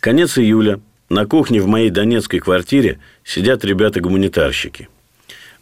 Конец 0.00 0.38
июля. 0.38 0.80
На 1.08 1.26
кухне 1.26 1.60
в 1.60 1.66
моей 1.66 1.90
донецкой 1.90 2.40
квартире 2.40 2.98
сидят 3.22 3.64
ребята-гуманитарщики. 3.64 4.88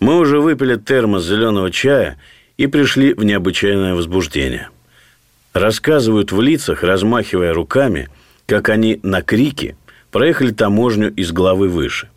Мы 0.00 0.18
уже 0.18 0.40
выпили 0.40 0.76
термос 0.76 1.24
зеленого 1.24 1.70
чая 1.70 2.18
и 2.56 2.66
пришли 2.66 3.12
в 3.12 3.22
необычайное 3.22 3.94
возбуждение. 3.94 4.70
Рассказывают 5.52 6.32
в 6.32 6.40
лицах, 6.40 6.82
размахивая 6.82 7.52
руками, 7.52 8.08
как 8.46 8.70
они 8.70 8.98
на 9.02 9.22
крики 9.22 9.76
проехали 10.10 10.50
таможню 10.52 11.12
из 11.14 11.32
главы 11.32 11.68
выше. 11.68 12.08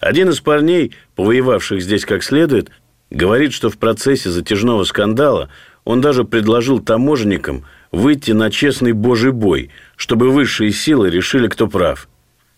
Один 0.00 0.30
из 0.30 0.40
парней, 0.40 0.92
повоевавших 1.14 1.80
здесь 1.80 2.04
как 2.04 2.22
следует, 2.22 2.70
говорит, 3.10 3.52
что 3.52 3.70
в 3.70 3.78
процессе 3.78 4.30
затяжного 4.30 4.84
скандала 4.84 5.48
он 5.84 6.00
даже 6.00 6.24
предложил 6.24 6.80
таможенникам 6.80 7.64
выйти 7.92 8.32
на 8.32 8.50
честный 8.50 8.92
божий 8.92 9.30
бой, 9.30 9.70
чтобы 9.94 10.30
высшие 10.30 10.72
силы 10.72 11.08
решили, 11.08 11.46
кто 11.46 11.68
прав– 11.68 12.08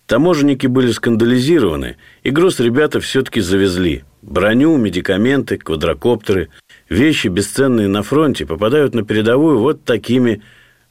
Таможенники 0.08 0.66
были 0.66 0.90
скандализированы, 0.90 1.98
и 2.22 2.30
груз 2.30 2.60
ребята 2.60 2.98
все-таки 2.98 3.42
завезли. 3.42 4.04
Броню, 4.22 4.76
медикаменты, 4.76 5.58
квадрокоптеры. 5.58 6.48
Вещи, 6.88 7.28
бесценные 7.28 7.88
на 7.88 8.02
фронте, 8.02 8.46
попадают 8.46 8.94
на 8.94 9.04
передовую 9.04 9.58
вот 9.58 9.84
такими 9.84 10.42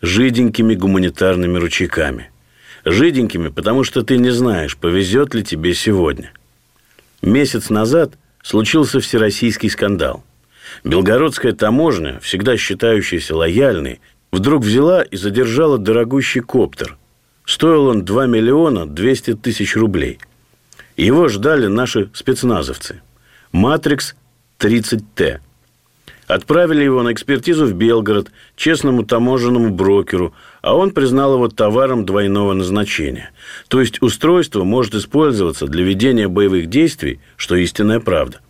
жиденькими 0.01 0.75
гуманитарными 0.75 1.57
ручейками. 1.57 2.31
Жиденькими, 2.85 3.49
потому 3.49 3.83
что 3.83 4.03
ты 4.03 4.17
не 4.17 4.29
знаешь, 4.29 4.77
повезет 4.77 5.33
ли 5.33 5.43
тебе 5.43 5.73
сегодня. 5.73 6.31
Месяц 7.21 7.69
назад 7.69 8.13
случился 8.41 8.99
всероссийский 8.99 9.69
скандал. 9.69 10.23
Белгородская 10.83 11.53
таможня, 11.53 12.19
всегда 12.21 12.55
считающаяся 12.57 13.35
лояльной, 13.35 13.99
вдруг 14.31 14.63
взяла 14.63 15.01
и 15.01 15.17
задержала 15.17 15.77
дорогущий 15.77 16.41
коптер– 16.41 16.97
Стоил 17.47 17.87
он 17.87 18.03
2 18.03 18.25
миллиона 18.25 18.85
200 18.85 19.35
тысяч 19.35 19.77
рублей. 19.77 20.19
Его 20.97 21.29
ждали 21.29 21.67
наши 21.67 22.09
спецназовцы. 22.13 23.01
«Матрикс 23.51 24.15
30Т». 24.59 25.39
Отправили 26.27 26.83
его 26.83 27.03
на 27.03 27.13
экспертизу 27.13 27.65
в 27.65 27.73
Белгород 27.73 28.31
честному 28.55 29.03
таможенному 29.03 29.69
брокеру, 29.69 30.33
а 30.61 30.75
он 30.75 30.91
признал 30.91 31.35
его 31.35 31.47
товаром 31.47 32.05
двойного 32.05 32.53
назначения. 32.53 33.31
То 33.69 33.79
есть 33.79 34.01
устройство 34.01 34.63
может 34.63 34.93
использоваться 34.93 35.67
для 35.67 35.85
ведения 35.85 36.27
боевых 36.27 36.67
действий, 36.67 37.21
что 37.37 37.55
истинная 37.55 38.01
правда. 38.01 38.41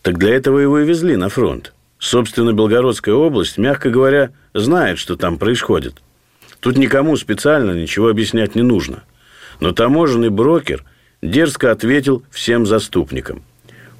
Так 0.00 0.18
для 0.18 0.34
этого 0.34 0.58
его 0.58 0.78
и 0.78 0.86
везли 0.86 1.16
на 1.16 1.28
фронт. 1.28 1.74
Собственно, 1.98 2.54
Белгородская 2.54 3.14
область, 3.14 3.58
мягко 3.58 3.90
говоря, 3.90 4.30
знает, 4.54 4.98
что 4.98 5.16
там 5.16 5.36
происходит– 5.36 6.00
Тут 6.60 6.76
никому 6.76 7.16
специально 7.16 7.72
ничего 7.72 8.08
объяснять 8.08 8.54
не 8.54 8.62
нужно. 8.62 9.02
Но 9.60 9.72
таможенный 9.72 10.28
брокер 10.28 10.84
дерзко 11.22 11.70
ответил 11.70 12.22
всем 12.30 12.66
заступникам. 12.66 13.42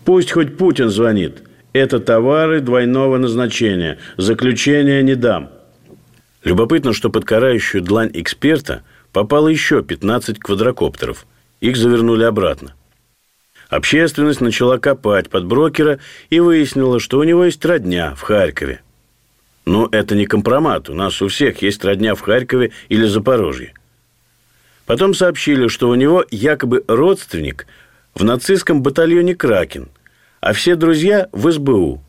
Пусть 0.05 0.33
хоть 0.33 0.57
Путин 0.57 0.89
звонит. 0.89 1.43
Это 1.73 2.01
товары 2.01 2.61
двойного 2.61 3.19
назначения. 3.19 3.99
Заключения 4.17 5.03
не 5.03 5.15
дам. 5.15 5.51
Любопытно, 6.43 6.93
что 6.93 7.11
под 7.11 7.25
карающую 7.25 7.83
длань 7.83 8.11
эксперта 8.15 8.83
попало 9.13 9.49
еще 9.49 9.83
15 9.83 10.39
квадрокоптеров. 10.39 11.27
Их 11.61 11.77
завернули 11.77 12.25
обратно. 12.25 12.75
Общественность 13.69 14.41
начала 14.41 14.79
копать 14.79 15.31
под 15.31 15.47
брокера 15.47 16.01
и 16.29 16.41
выяснила, 16.41 16.99
что 16.99 17.19
у 17.19 17.23
него 17.23 17.45
есть 17.45 17.65
родня 17.65 18.15
в 18.17 18.23
Харькове– 18.23 18.81
но 19.71 19.89
это 19.93 20.17
не 20.17 20.27
компромат. 20.27 20.89
У 20.89 20.95
нас 20.95 21.21
у 21.23 21.29
всех 21.29 21.63
есть 21.63 21.85
родня 21.85 22.15
в 22.15 22.21
Харькове 22.21 22.73
или 22.89 23.07
Запорожье. 23.07 23.73
Потом 24.85 25.15
сообщили, 25.15 25.69
что 25.69 25.89
у 25.89 25.95
него 25.95 26.25
якобы 26.31 26.85
родственник 26.89 27.67
в 28.15 28.25
нацистском 28.25 28.83
батальоне 28.83 29.35
«Кракен», 29.35 29.89
а 30.41 30.53
все 30.53 30.77
друзья 30.77 31.29
в 31.33 31.51
СБУ. 31.51 32.03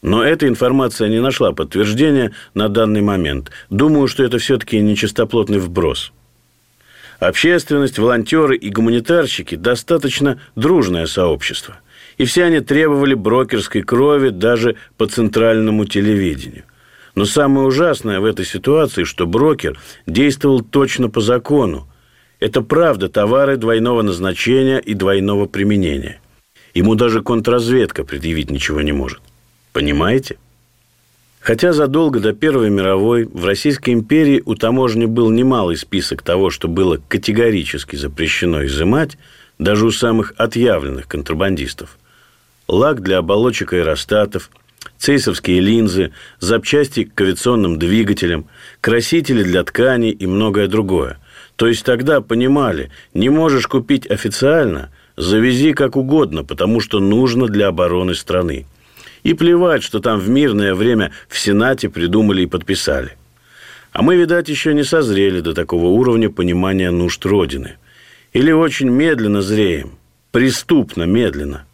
Но 0.00 0.22
эта 0.22 0.46
информация 0.46 1.08
не 1.08 1.20
нашла 1.20 1.52
подтверждения 1.52 2.32
на 2.54 2.68
данный 2.68 3.00
момент. 3.00 3.50
Думаю, 3.68 4.06
что 4.06 4.22
это 4.22 4.38
все-таки 4.38 4.78
нечистоплотный 4.78 5.58
вброс. 5.58 6.12
Общественность, 7.18 7.98
волонтеры 7.98 8.56
и 8.56 8.70
гуманитарщики– 8.70 9.54
достаточно 9.56 10.40
дружное 10.54 11.06
сообщество. 11.06 11.80
И 12.16 12.24
все 12.24 12.44
они 12.44 12.60
требовали 12.60 13.14
брокерской 13.14 13.82
крови 13.82 14.28
даже 14.28 14.76
по 14.96 15.06
центральному 15.06 15.84
телевидению. 15.84 16.64
Но 17.16 17.24
самое 17.24 17.66
ужасное 17.66 18.20
в 18.20 18.24
этой 18.24 18.44
ситуации, 18.44 19.02
что 19.02 19.26
брокер 19.26 19.76
действовал 20.06 20.60
точно 20.60 21.10
по 21.10 21.20
закону. 21.20 21.88
Это 22.40 22.62
правда 22.62 23.08
товары 23.08 23.56
двойного 23.56 24.02
назначения 24.02 24.78
и 24.78 24.94
двойного 24.94 25.46
применения. 25.46 26.20
Ему 26.74 26.94
даже 26.94 27.22
контрразведка 27.22 28.04
предъявить 28.04 28.50
ничего 28.50 28.80
не 28.80 28.92
может. 28.92 29.20
Понимаете? 29.72 30.38
Хотя 31.40 31.72
задолго 31.72 32.20
до 32.20 32.32
Первой 32.32 32.70
мировой 32.70 33.24
в 33.24 33.44
Российской 33.44 33.90
империи 33.90 34.42
у 34.44 34.54
таможни 34.54 35.06
был 35.06 35.30
немалый 35.30 35.76
список 35.76 36.22
того, 36.22 36.50
что 36.50 36.68
было 36.68 37.00
категорически 37.08 37.96
запрещено 37.96 38.64
изымать, 38.66 39.18
даже 39.58 39.86
у 39.86 39.90
самых 39.90 40.34
отъявленных 40.36 41.08
контрабандистов. 41.08 41.98
Лак 42.68 43.02
для 43.02 43.18
оболочек 43.18 43.72
аэростатов– 43.72 44.50
цейсовские 44.98 45.60
линзы, 45.60 46.12
запчасти 46.40 47.04
к 47.04 47.20
авиационным 47.20 47.78
двигателям, 47.78 48.46
красители 48.80 49.42
для 49.42 49.64
тканей 49.64 50.10
и 50.10 50.26
многое 50.26 50.66
другое. 50.66 51.18
То 51.58 51.66
есть 51.66 51.84
тогда 51.84 52.20
понимали, 52.20 52.88
не 53.14 53.30
можешь 53.30 53.66
купить 53.66 54.08
официально, 54.08 54.90
завези 55.16 55.72
как 55.72 55.96
угодно, 55.96 56.44
потому 56.44 56.78
что 56.78 57.00
нужно 57.00 57.48
для 57.48 57.66
обороны 57.66 58.14
страны. 58.14 58.64
И 59.24 59.34
плевать, 59.34 59.82
что 59.82 59.98
там 59.98 60.20
в 60.20 60.28
мирное 60.28 60.72
время 60.72 61.10
в 61.28 61.36
Сенате 61.36 61.88
придумали 61.88 62.42
и 62.42 62.46
подписали. 62.46 63.16
А 63.90 64.02
мы, 64.02 64.14
видать, 64.14 64.48
еще 64.48 64.72
не 64.72 64.84
созрели 64.84 65.40
до 65.40 65.52
такого 65.52 65.86
уровня 65.86 66.30
понимания 66.30 66.92
нужд 66.92 67.26
Родины. 67.26 67.74
Или 68.32 68.52
очень 68.52 68.88
медленно 68.88 69.42
зреем, 69.42 69.98
преступно 70.30 71.02
медленно. 71.02 71.64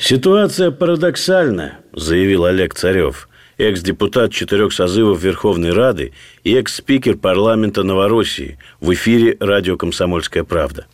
«Ситуация 0.00 0.72
парадоксальная»,– 0.72 1.78
заявил 1.92 2.46
Олег 2.46 2.74
Царев, 2.74 3.28
экс-депутат 3.58 4.32
четырех 4.32 4.72
созывов 4.72 5.22
Верховной 5.22 5.72
Рады 5.72 6.12
и 6.44 6.54
экс-спикер 6.54 7.16
парламента 7.16 7.82
Новороссии 7.82 8.58
в 8.80 8.92
эфире 8.94 9.36
радио 9.40 9.76
«Комсомольская 9.76 10.44
правда». 10.44 10.86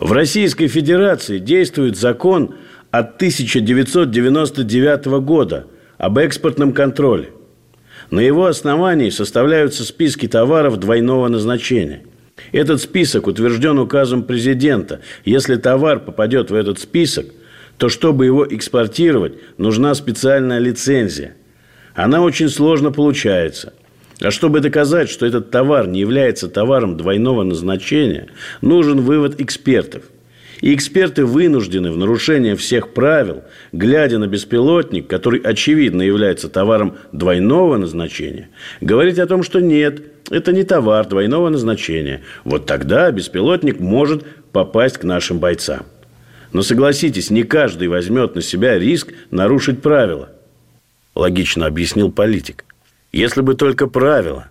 В 0.00 0.12
Российской 0.12 0.68
Федерации 0.68 1.38
действует 1.38 1.96
закон 1.96 2.54
от 2.90 3.16
1999 3.16 5.06
года 5.22 5.66
об 5.98 6.18
экспортном 6.18 6.72
контроле. 6.72 7.30
На 8.10 8.20
его 8.20 8.46
основании 8.46 9.10
составляются 9.10 9.84
списки 9.84 10.28
товаров 10.28 10.78
двойного 10.78 11.28
назначения. 11.28 12.02
Этот 12.50 12.80
список 12.82 13.26
утвержден 13.26 13.78
указом 13.78 14.24
президента. 14.24 15.00
Если 15.24 15.56
товар 15.56 16.00
попадет 16.00 16.50
в 16.50 16.54
этот 16.54 16.78
список, 16.78 17.26
то 17.78 17.88
чтобы 17.88 18.26
его 18.26 18.46
экспортировать, 18.46 19.34
нужна 19.58 19.94
специальная 19.94 20.58
лицензия. 20.58 21.34
Она 21.94 22.22
очень 22.22 22.48
сложно 22.48 22.90
получается. 22.90 23.72
А 24.20 24.30
чтобы 24.30 24.60
доказать, 24.60 25.10
что 25.10 25.26
этот 25.26 25.50
товар 25.50 25.88
не 25.88 26.00
является 26.00 26.48
товаром 26.48 26.96
двойного 26.96 27.42
назначения, 27.42 28.28
нужен 28.60 29.00
вывод 29.00 29.40
экспертов. 29.40 30.04
И 30.60 30.72
эксперты 30.74 31.24
вынуждены 31.24 31.90
в 31.90 31.96
нарушение 31.96 32.54
всех 32.54 32.90
правил, 32.90 33.42
глядя 33.72 34.18
на 34.18 34.28
беспилотник, 34.28 35.08
который 35.08 35.40
очевидно 35.40 36.02
является 36.02 36.48
товаром 36.48 36.96
двойного 37.10 37.76
назначения, 37.76 38.48
говорить 38.80 39.18
о 39.18 39.26
том, 39.26 39.42
что 39.42 39.60
нет, 39.60 40.02
это 40.30 40.52
не 40.52 40.62
товар 40.62 41.08
двойного 41.08 41.48
назначения. 41.48 42.22
Вот 42.44 42.66
тогда 42.66 43.10
беспилотник 43.10 43.80
может 43.80 44.24
попасть 44.52 44.98
к 44.98 45.04
нашим 45.04 45.40
бойцам. 45.40 45.84
Но 46.52 46.62
согласитесь, 46.62 47.30
не 47.30 47.42
каждый 47.42 47.88
возьмет 47.88 48.36
на 48.36 48.42
себя 48.42 48.78
риск 48.78 49.12
нарушить 49.32 49.82
правила. 49.82 50.28
Логично 51.14 51.66
объяснил 51.66 52.10
политик. 52.10 52.64
Если 53.12 53.40
бы 53.40 53.54
только 53.54 53.86
правила. 53.86 54.48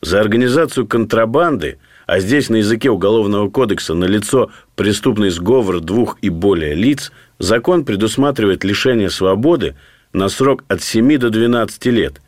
За 0.00 0.20
организацию 0.20 0.86
контрабанды– 0.86 1.78
а 2.06 2.20
здесь 2.20 2.48
на 2.48 2.56
языке 2.56 2.90
Уголовного 2.90 3.48
кодекса 3.48 3.94
на 3.94 4.04
лицо 4.04 4.50
преступный 4.74 5.30
сговор 5.30 5.80
двух 5.80 6.18
и 6.20 6.28
более 6.28 6.74
лиц, 6.74 7.12
закон 7.38 7.84
предусматривает 7.84 8.64
лишение 8.64 9.10
свободы 9.10 9.76
на 10.12 10.28
срок 10.28 10.64
от 10.68 10.82
7 10.82 11.18
до 11.18 11.30
12 11.30 11.86
лет 11.86 12.20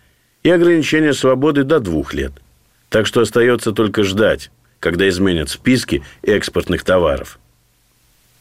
и 0.42 0.50
ограничение 0.50 1.12
свободы 1.12 1.64
до 1.64 1.80
2 1.80 2.02
лет. 2.12 2.32
Так 2.88 3.06
что 3.06 3.20
остается 3.20 3.72
только 3.72 4.04
ждать, 4.04 4.50
когда 4.78 5.08
изменят 5.08 5.50
списки 5.50 6.02
экспортных 6.22 6.84
товаров. 6.84 7.38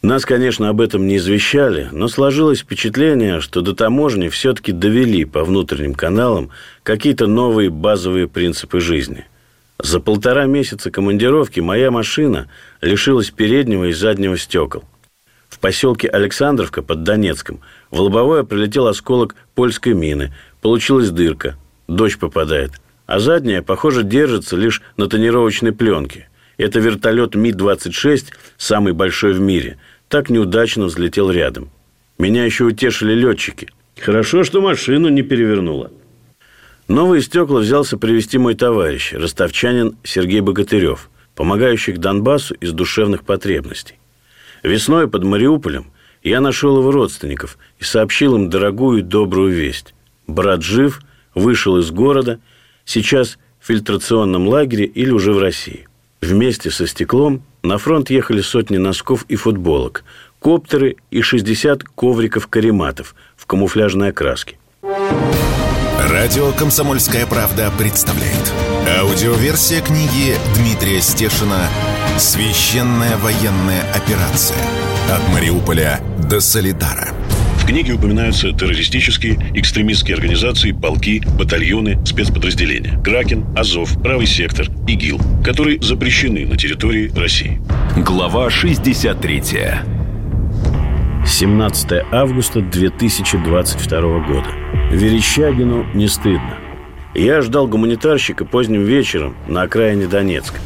Нас, 0.03 0.25
конечно, 0.25 0.69
об 0.69 0.81
этом 0.81 1.07
не 1.07 1.17
извещали, 1.17 1.87
но 1.91 2.07
сложилось 2.07 2.59
впечатление, 2.59 3.39
что 3.39 3.61
до 3.61 3.73
таможни 3.73 4.27
все-таки 4.29 4.71
довели 4.71 5.25
по 5.25 5.43
внутренним 5.43 5.95
каналам 5.95 6.51
какие-то 6.83 7.25
новые 7.25 7.71
базовые 7.71 8.27
принципы 8.27 8.79
жизни– 8.79 9.25
за 9.83 9.99
полтора 9.99 10.45
месяца 10.45 10.91
командировки 10.91 11.59
моя 11.59 11.91
машина 11.91 12.47
лишилась 12.81 13.31
переднего 13.31 13.85
и 13.85 13.91
заднего 13.91 14.37
стекол. 14.37 14.85
В 15.49 15.59
поселке 15.59 16.07
Александровка 16.07 16.81
под 16.81 17.03
Донецком 17.03 17.59
в 17.91 17.99
лобовое 17.99 18.43
прилетел 18.43 18.87
осколок 18.87 19.35
польской 19.55 19.93
мины. 19.93 20.33
Получилась 20.61 21.09
дырка. 21.09 21.57
Дождь 21.89 22.17
попадает. 22.17 22.71
А 23.07 23.19
задняя, 23.19 23.61
похоже, 23.61 24.03
держится 24.03 24.55
лишь 24.55 24.81
на 24.95 25.07
тонировочной 25.09 25.73
пленке. 25.73 26.29
Это 26.57 26.79
вертолет 26.79 27.35
Ми-26, 27.35 28.27
самый 28.57 28.93
большой 28.93 29.33
в 29.33 29.41
мире, 29.41 29.79
так 30.13 30.29
неудачно 30.29 30.85
взлетел 30.85 31.31
рядом. 31.31 31.71
Меня 32.19 32.45
еще 32.45 32.65
утешили 32.65 33.15
летчики. 33.15 33.69
Хорошо, 33.99 34.43
что 34.43 34.61
машину 34.61 35.09
не 35.09 35.23
перевернуло. 35.23 35.89
Новые 36.87 37.23
стекла 37.23 37.61
взялся 37.61 37.97
привезти 37.97 38.37
мой 38.37 38.53
товарищ, 38.53 39.13
ростовчанин 39.13 39.97
Сергей 40.03 40.41
Богатырев, 40.41 41.09
помогающий 41.33 41.93
Донбассу 41.93 42.53
из 42.53 42.73
душевных 42.73 43.23
потребностей. 43.23 43.95
Весной 44.61 45.09
под 45.09 45.23
Мариуполем 45.23 45.87
я 46.21 46.41
нашел 46.41 46.77
его 46.77 46.91
родственников 46.91 47.57
и 47.79 47.83
сообщил 47.83 48.35
им 48.35 48.51
дорогую 48.51 49.01
добрую 49.01 49.51
весть. 49.51 49.95
Брат 50.27 50.61
жив, 50.61 51.01
вышел 51.33 51.79
из 51.79 51.89
города, 51.89 52.39
сейчас 52.85 53.39
в 53.59 53.65
фильтрационном 53.65 54.47
лагере 54.47 54.85
или 54.85 55.09
уже 55.09 55.33
в 55.33 55.39
России. 55.39 55.87
Вместе 56.21 56.69
со 56.69 56.85
стеклом 56.85 57.41
на 57.63 57.77
фронт 57.77 58.09
ехали 58.09 58.41
сотни 58.41 58.77
носков 58.77 59.25
и 59.29 59.35
футболок, 59.35 60.03
коптеры 60.39 60.97
и 61.09 61.21
60 61.21 61.83
ковриков-карематов 61.83 63.15
в 63.35 63.45
камуфляжной 63.45 64.09
окраске. 64.09 64.57
Радио 66.09 66.51
«Комсомольская 66.51 67.25
правда» 67.25 67.71
представляет. 67.77 68.53
Аудиоверсия 68.99 69.81
книги 69.81 70.35
Дмитрия 70.57 71.01
Стешина 71.01 71.69
«Священная 72.17 73.17
военная 73.17 73.81
операция. 73.93 74.59
От 75.09 75.27
Мариуполя 75.33 76.01
до 76.29 76.41
Солидара». 76.41 77.22
В 77.63 77.65
книге 77.65 77.93
упоминаются 77.93 78.51
террористические, 78.51 79.37
экстремистские 79.55 80.15
организации, 80.15 80.73
полки, 80.73 81.23
батальоны, 81.39 81.97
спецподразделения. 82.05 83.01
Кракен, 83.01 83.45
Азов, 83.55 83.97
Правый 84.03 84.25
сектор, 84.25 84.67
ИГИЛ, 84.85 85.21
которые 85.45 85.81
запрещены 85.81 86.45
на 86.45 86.57
территории 86.57 87.09
России. 87.15 87.61
Глава 87.95 88.49
63. 88.49 89.41
17 91.25 91.91
августа 92.11 92.59
2022 92.59 94.01
года. 94.27 94.49
Верещагину 94.91 95.85
не 95.93 96.09
стыдно. 96.09 96.57
Я 97.15 97.41
ждал 97.41 97.69
гуманитарщика 97.69 98.43
поздним 98.43 98.83
вечером 98.83 99.37
на 99.47 99.61
окраине 99.61 100.07
Донецка. 100.07 100.57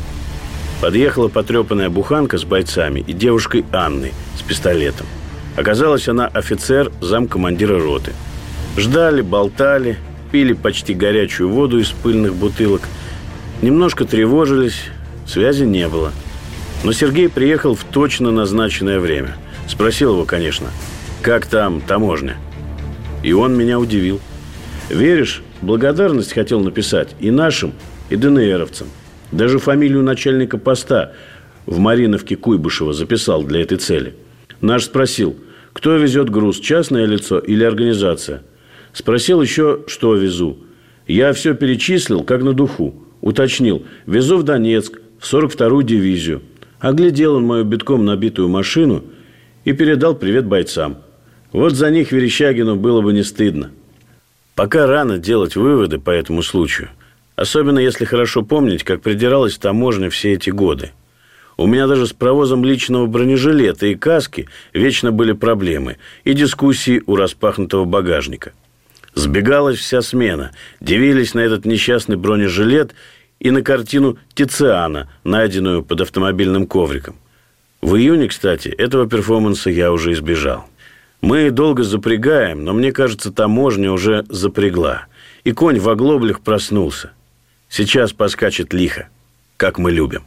Подъехала 0.81 1.27
потрепанная 1.27 1.91
буханка 1.91 2.39
с 2.39 2.43
бойцами 2.43 3.01
и 3.01 3.13
девушкой 3.13 3.65
Анной 3.71 4.13
с 4.35 4.41
пистолетом. 4.41 5.05
Оказалось, 5.57 6.07
она 6.07 6.27
офицер, 6.27 6.91
замкомандира 7.01 7.77
роты. 7.77 8.13
Ждали, 8.77 9.21
болтали, 9.21 9.97
пили 10.31 10.53
почти 10.53 10.93
горячую 10.93 11.49
воду 11.49 11.79
из 11.79 11.89
пыльных 11.89 12.33
бутылок. 12.35 12.83
Немножко 13.61 14.05
тревожились, 14.05 14.83
связи 15.27 15.65
не 15.65 15.89
было. 15.89 16.13
Но 16.85 16.93
Сергей 16.93 17.27
приехал 17.27 17.75
в 17.75 17.83
точно 17.83 18.31
назначенное 18.31 19.01
время. 19.01 19.35
Спросил 19.67 20.13
его, 20.13 20.23
конечно, 20.23 20.67
как 21.21 21.45
там 21.47 21.81
таможня– 21.81 22.37
и 23.23 23.33
он 23.33 23.57
меня 23.57 23.79
удивил. 23.79 24.21
Веришь, 24.89 25.43
благодарность 25.61 26.33
хотел 26.33 26.61
написать 26.61 27.09
и 27.19 27.31
нашим, 27.31 27.73
и 28.09 28.15
ДНРовцам. 28.15 28.87
Даже 29.31 29.59
фамилию 29.59 30.03
начальника 30.03 30.57
поста 30.57 31.11
в 31.65 31.79
Мариновке 31.79 32.35
Куйбышева 32.37 32.93
записал 32.93 33.43
для 33.43 33.61
этой 33.61 33.77
цели. 33.77 34.15
Наш 34.61 34.85
спросил, 34.85 35.35
кто 35.77 35.95
везет 35.95 36.29
груз, 36.29 36.59
частное 36.59 37.05
лицо 37.05 37.39
или 37.39 37.63
организация? 37.63 38.43
Спросил 38.91 39.41
еще, 39.41 39.83
что 39.87 40.15
везу. 40.15 40.57
Я 41.07 41.31
все 41.31 41.53
перечислил, 41.53 42.23
как 42.23 42.41
на 42.41 42.53
духу. 42.53 42.95
Уточнил, 43.21 43.85
везу 44.05 44.37
в 44.37 44.43
Донецк, 44.43 44.99
в 45.19 45.33
42-ю 45.33 45.81
дивизию. 45.83 46.41
Оглядел 46.79 47.35
он 47.35 47.45
мою 47.45 47.63
битком 47.63 48.05
набитую 48.05 48.49
машину 48.49 49.03
и 49.63 49.71
передал 49.71 50.15
привет 50.15 50.45
бойцам– 50.45 50.97
вот 51.51 51.73
за 51.73 51.89
них 51.89 52.11
Верещагину 52.11 52.75
было 52.75 53.01
бы 53.01 53.13
не 53.13 53.23
стыдно. 53.23 53.71
Пока 54.55 54.85
рано 54.85 55.17
делать 55.17 55.55
выводы 55.55 55.97
по 55.97 56.09
этому 56.09 56.43
случаю. 56.43 56.89
Особенно 57.35 57.79
если 57.79 58.05
хорошо 58.05 58.43
помнить, 58.43 58.83
как 58.83 59.01
придиралась 59.01 59.57
таможня 59.57 60.09
все 60.09 60.33
эти 60.33 60.49
годы. 60.49 60.91
У 61.57 61.65
меня 61.65 61.87
даже 61.87 62.05
с 62.05 62.13
провозом 62.13 62.63
личного 62.63 63.07
бронежилета 63.07 63.87
и 63.87 63.95
каски 63.95 64.47
вечно 64.73 65.11
были 65.11 65.31
проблемы 65.31 65.97
и 66.23 66.33
дискуссии 66.33 67.01
у 67.07 67.15
распахнутого 67.15 67.85
багажника. 67.85 68.53
Сбегалась 69.15 69.79
вся 69.79 70.03
смена, 70.03 70.51
дивились 70.79 71.33
на 71.33 71.39
этот 71.39 71.65
несчастный 71.65 72.15
бронежилет 72.15 72.93
и 73.39 73.49
на 73.49 73.63
картину 73.63 74.19
Тициана, 74.35 75.09
найденную 75.23 75.83
под 75.83 76.01
автомобильным 76.01 76.67
ковриком. 76.67 77.15
В 77.81 77.95
июне, 77.95 78.27
кстати, 78.27 78.67
этого 78.67 79.09
перформанса 79.09 79.71
я 79.71 79.91
уже 79.91 80.13
избежал. 80.13 80.67
Мы 81.21 81.49
долго 81.49 81.83
запрягаем, 81.83 82.63
но 82.63 82.73
мне 82.73 82.91
кажется, 82.91 83.31
таможня 83.31 83.91
уже 83.91 84.25
запрягла. 84.29 85.07
И 85.43 85.51
конь 85.51 85.79
в 85.79 85.89
оглоблях 85.89 86.41
проснулся. 86.41 87.11
Сейчас 87.69 88.13
поскачет 88.13 88.73
лихо, 88.73 89.09
как 89.57 89.79
мы 89.79 89.91
любим. 89.91 90.23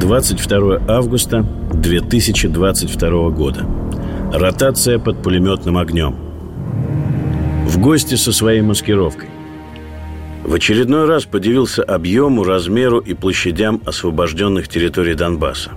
22 0.00 0.82
августа 0.86 1.44
2022 1.74 3.30
года. 3.30 3.66
Ротация 4.32 5.00
под 5.00 5.20
пулеметным 5.22 5.76
огнем. 5.76 6.14
В 7.66 7.78
гости 7.80 8.14
со 8.14 8.32
своей 8.32 8.60
маскировкой. 8.60 9.28
В 10.44 10.54
очередной 10.54 11.06
раз 11.06 11.24
подивился 11.24 11.82
объему, 11.82 12.44
размеру 12.44 13.00
и 13.00 13.12
площадям 13.12 13.82
освобожденных 13.84 14.68
территорий 14.68 15.14
Донбасса. 15.14 15.72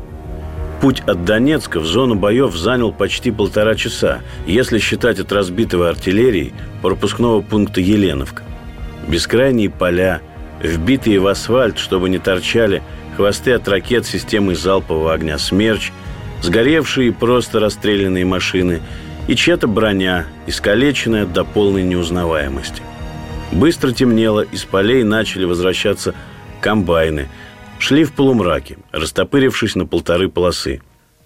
Путь 0.82 1.02
от 1.08 1.26
Донецка 1.26 1.80
в 1.80 1.86
зону 1.86 2.14
боев 2.14 2.56
занял 2.56 2.92
почти 2.92 3.32
полтора 3.32 3.74
часа, 3.74 4.20
если 4.46 4.78
считать 4.78 5.20
от 5.20 5.32
разбитого 5.32 5.90
артиллерии 5.90 6.54
пропускного 6.84 7.42
пункта 7.42 7.82
Еленовка. 7.82 8.44
Бескрайние 9.08 9.72
поля, 9.72 10.22
вбитые 10.62 11.20
в 11.20 11.26
асфальт, 11.26 11.80
чтобы 11.80 12.08
не 12.08 12.20
торчали 12.20 12.84
хвосты 13.16 13.54
от 13.54 13.68
ракет 13.68 14.06
системы 14.06 14.56
залпового 14.56 15.14
огня 15.14 15.38
«Смерч», 15.38 15.92
сгоревшие 16.42 17.10
и 17.10 17.12
просто 17.12 17.60
расстрелянные 17.60 18.26
машины 18.26 18.82
и 19.28 19.36
чья-то 19.36 19.68
броня, 19.68 20.26
искалеченная 20.48 21.26
до 21.26 21.44
полной 21.44 21.84
неузнаваемости. 21.84 22.82
Быстро 23.52 23.92
темнело, 23.92 24.42
из 24.42 24.64
полей 24.64 25.04
начали 25.04 25.46
возвращаться 25.46 26.16
комбайны. 26.62 27.30
Шли 27.80 28.04
в 28.04 28.14
полумраке, 28.14 28.78
растопырившись 28.92 29.76
на 29.76 29.86
полторы 29.86 30.30
полосы. 30.30 30.82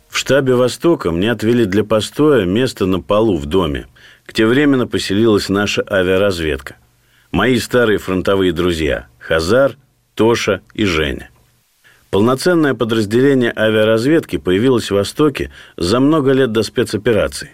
В 0.10 0.18
штабе 0.18 0.56
«Востока» 0.56 1.12
мне 1.12 1.32
отвели 1.32 1.66
для 1.66 1.84
постоя 1.84 2.46
место 2.46 2.86
на 2.86 3.02
полу 3.02 3.38
в 3.38 3.46
доме, 3.46 3.88
где 4.26 4.46
временно 4.46 4.88
поселилась 4.88 5.50
наша 5.50 5.84
авиаразведка. 5.88 6.78
Мои 7.32 7.60
старые 7.60 7.98
фронтовые 7.98 8.54
друзья– 8.54 9.08
Хазар, 9.20 9.76
Тоша 10.16 10.62
и 10.74 10.86
Женя. 10.86 11.30
Полноценное 12.16 12.74
подразделение 12.74 13.52
авиаразведки 13.54 14.38
появилось 14.38 14.90
в 14.90 14.94
Востоке 14.94 15.52
за 15.76 16.00
много 16.00 16.32
лет 16.32 16.54
до 16.54 16.64
спецоперации. 16.64 17.50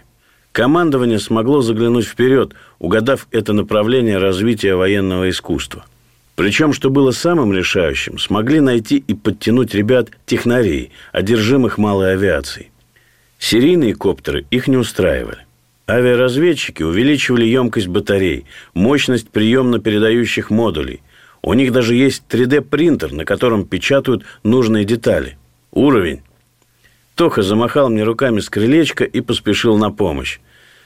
Командование 0.52 1.18
смогло 1.18 1.62
заглянуть 1.62 2.06
вперед, 2.06 2.54
угадав 2.78 3.26
это 3.32 3.54
направление 3.54 4.18
развития 4.18 4.76
военного 4.76 5.28
искусства. 5.30 5.84
Причем, 6.36 6.72
что 6.74 6.90
было 6.90 7.10
самым 7.10 7.52
решающим, 7.52 8.20
смогли 8.20 8.60
найти 8.60 8.98
и 8.98 9.14
подтянуть 9.14 9.74
ребят 9.74 10.10
технарей, 10.26 10.92
одержимых 11.10 11.76
малой 11.76 12.12
авиацией. 12.12 12.70
Серийные 13.40 13.96
коптеры 13.96 14.46
их 14.52 14.68
не 14.68 14.76
устраивали. 14.76 15.44
Авиаразведчики 15.88 16.84
увеличивали 16.84 17.46
емкость 17.46 17.88
батарей, 17.88 18.46
мощность 18.74 19.28
приемно-передающих 19.30 20.50
модулей– 20.50 21.02
у 21.42 21.54
них 21.54 21.72
даже 21.72 21.94
есть 21.94 22.22
3D-принтер, 22.28 23.12
на 23.12 23.24
котором 23.24 23.66
печатают 23.66 24.24
нужные 24.44 24.84
детали. 24.84 25.36
Уровень. 25.72 26.22
Тоха 27.14 27.42
замахал 27.42 27.90
мне 27.90 28.04
руками 28.04 28.40
с 28.40 28.48
крылечка 28.48 29.04
и 29.04 29.20
поспешил 29.20 29.76
на 29.76 29.90
помощь. 29.90 30.38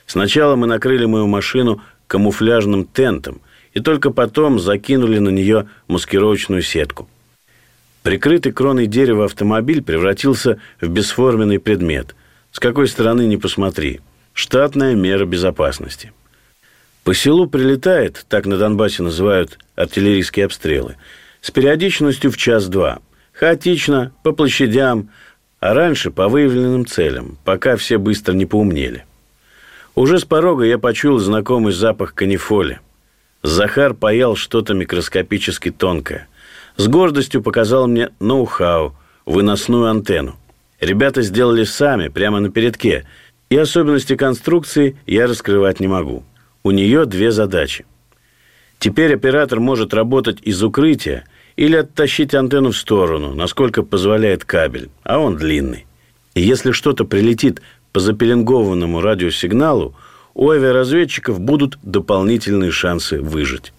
Сначала 0.06 0.56
мы 0.56 0.66
накрыли 0.66 1.04
мою 1.04 1.26
машину 1.26 1.82
камуфляжным 2.06 2.84
тентом 2.84 3.40
и 3.74 3.80
только 3.80 4.10
потом 4.10 4.58
закинули 4.58 5.18
на 5.18 5.28
нее 5.28 5.68
маскировочную 5.88 6.62
сетку. 6.62 7.08
Прикрытый 8.02 8.52
кроной 8.52 8.86
дерева 8.86 9.24
автомобиль 9.24 9.82
превратился 9.82 10.60
в 10.80 10.88
бесформенный 10.88 11.58
предмет. 11.58 12.14
С 12.52 12.60
какой 12.60 12.88
стороны 12.88 13.26
не 13.26 13.36
посмотри. 13.36 14.00
Штатная 14.32 14.94
мера 14.94 15.26
безопасности. 15.26 16.12
По 17.06 17.14
селу 17.14 17.46
прилетает, 17.46 18.26
так 18.28 18.46
на 18.46 18.58
Донбассе 18.58 19.04
называют 19.04 19.60
артиллерийские 19.76 20.46
обстрелы, 20.46 20.96
с 21.40 21.52
периодичностью 21.52 22.32
в 22.32 22.36
час-два. 22.36 22.98
Хаотично, 23.32 24.10
по 24.24 24.32
площадям, 24.32 25.10
а 25.60 25.72
раньше 25.72 26.10
по 26.10 26.26
выявленным 26.26 26.84
целям, 26.84 27.38
пока 27.44 27.76
все 27.76 27.98
быстро 27.98 28.32
не 28.32 28.44
поумнели. 28.44 29.04
Уже 29.94 30.18
с 30.18 30.24
порога 30.24 30.64
я 30.64 30.78
почуял 30.78 31.20
знакомый 31.20 31.72
запах 31.72 32.12
канифоли. 32.12 32.80
Захар 33.40 33.94
паял 33.94 34.34
что-то 34.34 34.74
микроскопически 34.74 35.70
тонкое. 35.70 36.26
С 36.76 36.88
гордостью 36.88 37.40
показал 37.40 37.86
мне 37.86 38.10
ноу-хау, 38.18 38.96
выносную 39.26 39.86
антенну. 39.86 40.34
Ребята 40.80 41.22
сделали 41.22 41.62
сами, 41.62 42.08
прямо 42.08 42.40
на 42.40 42.50
передке, 42.50 43.06
и 43.48 43.56
особенности 43.56 44.16
конструкции 44.16 44.96
я 45.06 45.28
раскрывать 45.28 45.78
не 45.78 45.86
могу. 45.86 46.24
У 46.66 46.72
нее 46.72 47.06
две 47.06 47.30
задачи. 47.30 47.86
Теперь 48.80 49.14
оператор 49.14 49.60
может 49.60 49.94
работать 49.94 50.38
из 50.42 50.64
укрытия 50.64 51.24
или 51.54 51.76
оттащить 51.76 52.34
антенну 52.34 52.72
в 52.72 52.76
сторону, 52.76 53.34
насколько 53.34 53.84
позволяет 53.84 54.44
кабель, 54.44 54.90
а 55.04 55.20
он 55.20 55.36
длинный. 55.36 55.86
И 56.34 56.42
если 56.42 56.72
что-то 56.72 57.04
прилетит 57.04 57.62
по 57.92 58.00
запеленгованному 58.00 59.00
радиосигналу, 59.00 59.94
у 60.34 60.50
авиаразведчиков 60.50 61.38
будут 61.38 61.78
дополнительные 61.84 62.72
шансы 62.72 63.20
выжить. 63.20 63.72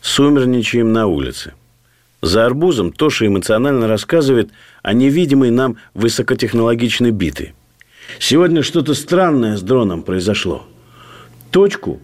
Сумерничаем 0.00 0.92
на 0.92 1.08
улице. 1.08 1.54
За 2.22 2.46
арбузом 2.46 2.92
Тоша 2.92 3.26
эмоционально 3.26 3.88
рассказывает 3.88 4.50
о 4.84 4.92
невидимой 4.92 5.50
нам 5.50 5.78
высокотехнологичной 5.94 7.10
битве. 7.10 7.54
Сегодня 8.20 8.62
что-то 8.62 8.94
странное 8.94 9.56
с 9.56 9.62
дроном 9.62 10.04
произошло. 10.04 10.64
Точку 11.50 12.00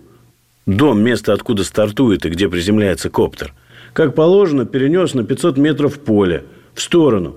Дом, 0.67 1.01
место, 1.01 1.33
откуда 1.33 1.63
стартует 1.63 2.27
и 2.27 2.29
где 2.29 2.49
приземляется 2.49 3.09
коптер, 3.09 3.55
как 3.93 4.17
положено, 4.17 4.67
перенес 4.67 5.15
на 5.15 5.23
500 5.23 5.57
метров 5.59 5.95
в 5.95 6.01
поле, 6.01 6.43
в 6.75 6.83
сторону. 6.83 7.37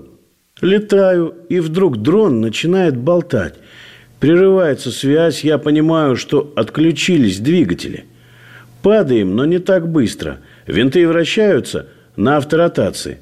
Летаю, 0.60 1.34
и 1.48 1.60
вдруг 1.60 1.98
дрон 1.98 2.40
начинает 2.40 2.96
болтать. 2.96 3.54
Прерывается 4.18 4.90
связь, 4.90 5.44
я 5.44 5.58
понимаю, 5.58 6.16
что 6.16 6.52
отключились 6.56 7.38
двигатели. 7.38 8.04
Падаем, 8.82 9.36
но 9.36 9.44
не 9.44 9.58
так 9.58 9.88
быстро. 9.88 10.40
Винты 10.66 11.06
вращаются 11.06 11.88
на 12.16 12.36
авторотации. 12.36 13.18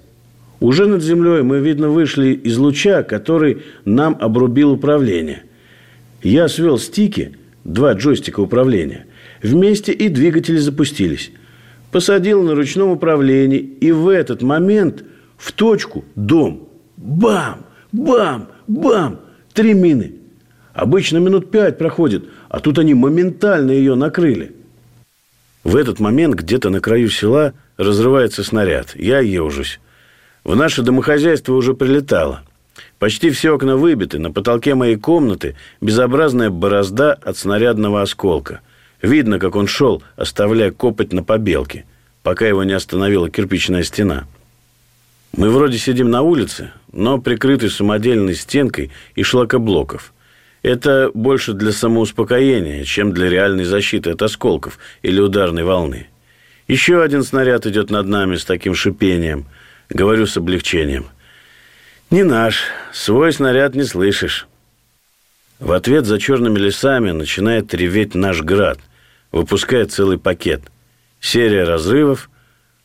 Уже 0.58 0.86
над 0.86 1.02
землей 1.02 1.42
мы, 1.42 1.60
видно, 1.60 1.90
вышли 1.90 2.30
из 2.30 2.56
луча, 2.56 3.02
который 3.02 3.62
нам 3.84 4.16
обрубил 4.18 4.72
управление. 4.72 5.42
Я 6.22 6.48
свел 6.48 6.78
стики, 6.78 7.36
два 7.64 7.92
джойстика 7.92 8.40
управления, 8.40 9.06
Вместе 9.42 9.92
и 9.92 10.08
двигатели 10.08 10.58
запустились. 10.58 11.32
Посадил 11.90 12.42
на 12.42 12.54
ручном 12.54 12.90
управлении, 12.90 13.58
и 13.58 13.92
в 13.92 14.08
этот 14.08 14.42
момент 14.42 15.04
в 15.36 15.52
точку 15.52 16.04
дом. 16.16 16.68
Бам! 16.96 17.64
Бам! 17.92 18.48
Бам! 18.66 19.20
Три 19.54 19.72
мины. 19.74 20.14
Обычно 20.74 21.18
минут 21.18 21.50
пять 21.50 21.78
проходит, 21.78 22.24
а 22.48 22.60
тут 22.60 22.78
они 22.78 22.94
моментально 22.94 23.70
ее 23.70 23.94
накрыли. 23.94 24.54
В 25.64 25.76
этот 25.76 25.98
момент 25.98 26.34
где-то 26.34 26.70
на 26.70 26.80
краю 26.80 27.08
села 27.08 27.52
разрывается 27.76 28.44
снаряд. 28.44 28.94
Я 28.94 29.20
ежусь. 29.20 29.80
В 30.44 30.54
наше 30.54 30.82
домохозяйство 30.82 31.54
уже 31.54 31.74
прилетало. 31.74 32.42
Почти 32.98 33.30
все 33.30 33.54
окна 33.54 33.76
выбиты, 33.76 34.18
на 34.18 34.30
потолке 34.30 34.74
моей 34.74 34.96
комнаты 34.96 35.56
безобразная 35.80 36.50
борозда 36.50 37.14
от 37.14 37.36
снарядного 37.36 38.02
осколка. 38.02 38.60
Видно, 39.02 39.38
как 39.38 39.54
он 39.54 39.66
шел, 39.66 40.02
оставляя 40.16 40.70
копоть 40.70 41.12
на 41.12 41.22
побелке, 41.22 41.84
пока 42.22 42.46
его 42.46 42.64
не 42.64 42.72
остановила 42.72 43.30
кирпичная 43.30 43.84
стена. 43.84 44.26
Мы 45.36 45.50
вроде 45.50 45.78
сидим 45.78 46.10
на 46.10 46.22
улице, 46.22 46.72
но 46.92 47.18
прикрыты 47.18 47.70
самодельной 47.70 48.34
стенкой 48.34 48.90
и 49.14 49.22
шлакоблоков. 49.22 50.12
Это 50.62 51.10
больше 51.14 51.52
для 51.52 51.70
самоуспокоения, 51.70 52.84
чем 52.84 53.12
для 53.12 53.28
реальной 53.28 53.64
защиты 53.64 54.10
от 54.10 54.22
осколков 54.22 54.78
или 55.02 55.20
ударной 55.20 55.62
волны. 55.62 56.08
Еще 56.66 57.00
один 57.00 57.22
снаряд 57.22 57.66
идет 57.66 57.90
над 57.90 58.08
нами 58.08 58.36
с 58.36 58.44
таким 58.44 58.74
шипением. 58.74 59.46
Говорю 59.88 60.26
с 60.26 60.36
облегчением. 60.36 61.06
Не 62.10 62.24
наш. 62.24 62.64
Свой 62.92 63.32
снаряд 63.32 63.74
не 63.74 63.84
слышишь. 63.84 64.48
В 65.60 65.72
ответ 65.72 66.04
за 66.04 66.18
черными 66.18 66.58
лесами 66.58 67.12
начинает 67.12 67.72
реветь 67.74 68.14
наш 68.14 68.42
град 68.42 68.78
выпускает 69.32 69.92
целый 69.92 70.18
пакет. 70.18 70.62
Серия 71.20 71.64
разрывов. 71.64 72.30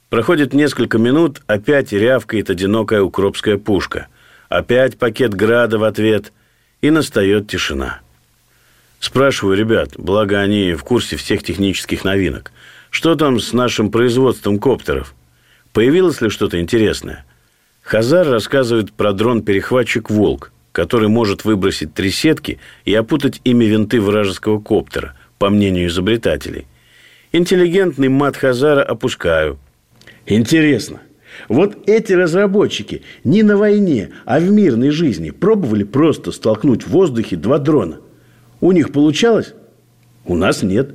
Проходит 0.10 0.53
несколько 0.53 0.97
минут, 0.97 1.41
опять 1.47 1.91
рявкает 1.91 2.49
одинокая 2.49 3.01
укропская 3.01 3.58
пушка. 3.58 4.08
Опять 4.49 4.99
пакет 4.99 5.34
града 5.34 5.79
в 5.79 5.84
ответ, 5.84 6.32
и 6.82 6.91
настает 6.91 7.47
тишина. 7.47 8.01
Спрашиваю 8.99 9.58
ребят, 9.58 9.91
благо 9.97 10.39
они 10.39 10.73
в 10.73 10.84
курсе 10.84 11.15
всех 11.15 11.43
технических 11.43 12.03
новинок, 12.03 12.51
что 12.89 13.15
там 13.15 13.39
с 13.39 13.53
нашим 13.53 13.89
производством 13.89 14.60
коптеров? 14.60 15.15
Появилось 15.71 16.21
ли 16.21 16.29
что-то 16.29 16.60
интересное? 16.60 17.25
Хазар 17.82 18.27
рассказывает 18.27 18.93
про 18.93 19.13
дрон-перехватчик 19.13 20.10
«Волк», 20.10 20.51
который 20.71 21.10
может 21.10 21.43
выбросить 21.43 21.93
три 21.93 22.12
сетки 22.12 22.60
и 22.86 22.93
опутать 22.93 23.41
ими 23.43 23.65
винты 23.65 23.99
вражеского 23.99 24.60
коптера– 24.60 25.17
по 25.38 25.50
мнению 25.50 25.88
изобретателей. 25.88 26.67
Интеллигентный 27.32 28.10
мат 28.10 28.38
Хазара 28.38 28.84
опускаю. 28.84 29.58
Интересно, 30.26 31.02
Вот 31.50 31.89
эти 31.89 32.13
разработчики 32.13 33.02
не 33.24 33.43
на 33.43 33.58
войне, 33.58 34.12
а 34.26 34.39
в 34.39 34.52
мирной 34.52 34.91
жизни 34.91 35.32
пробовали 35.32 35.84
просто 35.84 36.32
столкнуть 36.32 36.84
в 36.84 36.89
воздухе 36.89 37.36
два 37.36 37.58
дрона. 37.58 38.00
У 38.62 38.72
них 38.72 38.91
получалось? 38.91 39.54
У 40.26 40.36
нас 40.36 40.62
нет. 40.63 40.93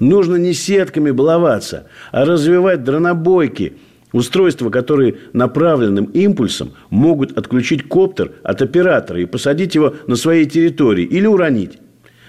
Нужно 0.00 0.36
не 0.36 0.52
сетками 0.52 1.10
баловаться, 1.10 1.88
а 2.12 2.24
развивать 2.24 2.84
дронобойки– 2.84 3.74
Устройства, 4.12 4.70
которые 4.70 5.16
направленным 5.32 6.06
импульсом 6.06 6.72
могут 6.88 7.36
отключить 7.36 7.86
коптер 7.88 8.32
от 8.42 8.62
оператора 8.62 9.20
и 9.20 9.26
посадить 9.26 9.74
его 9.74 9.94
на 10.06 10.16
своей 10.16 10.46
территории 10.46 11.04
или 11.04 11.26
уронить. 11.26 11.78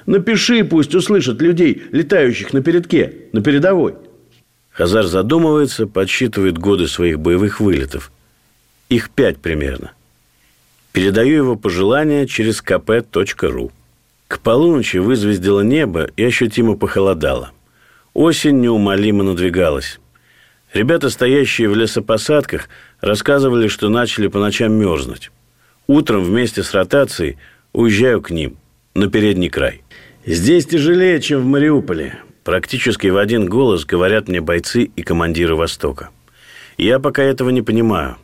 Напиши, 0.10 0.64
пусть 0.64 0.96
услышат 0.96 1.40
людей, 1.40 1.84
летающих 1.92 2.52
на 2.52 2.64
передке, 2.64 3.14
на 3.32 3.44
передовой. 3.44 3.94
Хазар 4.72 5.06
задумывается, 5.06 5.86
подсчитывает 5.86 6.58
годы 6.58 6.88
своих 6.88 7.20
боевых 7.20 7.60
вылетов. 7.60 8.12
Их 8.90 9.12
пять 9.12 9.38
примерно. 9.38 9.92
Передаю 10.94 11.36
его 11.36 11.56
пожелания 11.56 12.26
через 12.26 12.64
kp.ru. 12.64 13.72
К 14.28 14.40
полуночи 14.40 14.98
вызвездило 14.98 15.62
небо 15.62 16.10
и 16.18 16.24
ощутимо 16.24 16.76
похолодало. 16.76 17.52
Осень 18.16 18.62
неумолимо 18.62 19.24
надвигалась. 19.24 20.00
Ребята, 20.74 21.12
стоящие 21.12 21.70
в 21.70 21.76
лесопосадках, 21.76 22.68
рассказывали, 23.00 23.68
что 23.68 23.90
начали 23.90 24.26
по 24.26 24.40
ночам 24.40 24.74
мерзнуть. 24.74 25.30
Утром 25.86 26.24
вместе 26.24 26.64
с 26.64 26.74
ротацией 26.74 27.38
уезжаю 27.74 28.24
к 28.24 28.32
ним, 28.32 28.58
на 28.96 29.08
передний 29.08 29.50
край. 29.50 29.84
Здесь 30.32 30.68
тяжелее, 30.68 31.20
чем 31.22 31.42
в 31.42 31.46
Мариуполе. 31.46 32.20
Практически 32.44 33.08
в 33.08 33.18
один 33.18 33.48
голос 33.48 33.84
говорят 33.84 34.28
мне 34.28 34.42
бойцы 34.42 34.84
и 34.84 35.02
командиры 35.02 35.56
Востока. 35.56 36.12
Я 36.78 37.00
пока 37.00 37.24
этого 37.24 37.50
не 37.50 37.64
понимаю. 37.64 38.16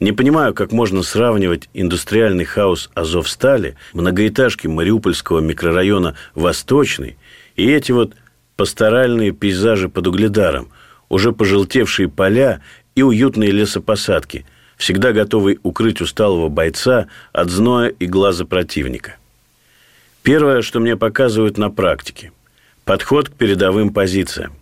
Не 0.00 0.10
понимаю, 0.10 0.54
как 0.54 0.72
можно 0.72 1.04
сравнивать 1.04 1.68
индустриальный 1.72 2.44
хаос 2.44 2.90
Азовстали, 2.94 3.76
многоэтажки 3.92 4.66
Мариупольского 4.66 5.38
микрорайона 5.38 6.16
Восточный 6.34 7.16
и 7.54 7.70
эти 7.70 7.92
вот 7.92 8.14
пасторальные 8.56 9.30
пейзажи 9.30 9.88
под 9.88 10.08
угледаром, 10.08 10.68
уже 11.08 11.30
пожелтевшие 11.30 12.08
поля 12.08 12.60
и 12.96 13.04
уютные 13.04 13.52
лесопосадки, 13.52 14.46
всегда 14.76 15.12
готовые 15.12 15.60
укрыть 15.62 16.00
усталого 16.00 16.48
бойца 16.48 17.06
от 17.32 17.50
зноя 17.50 17.86
и 17.86 18.06
глаза 18.06 18.46
противника. 18.46 19.14
Первое, 20.22 20.62
что 20.62 20.78
мне 20.78 20.96
показывают 20.96 21.58
на 21.58 21.68
практике– 21.68 22.30
подход 22.84 23.28
к 23.28 23.32
передовым 23.32 23.92
позициям. 23.92 24.52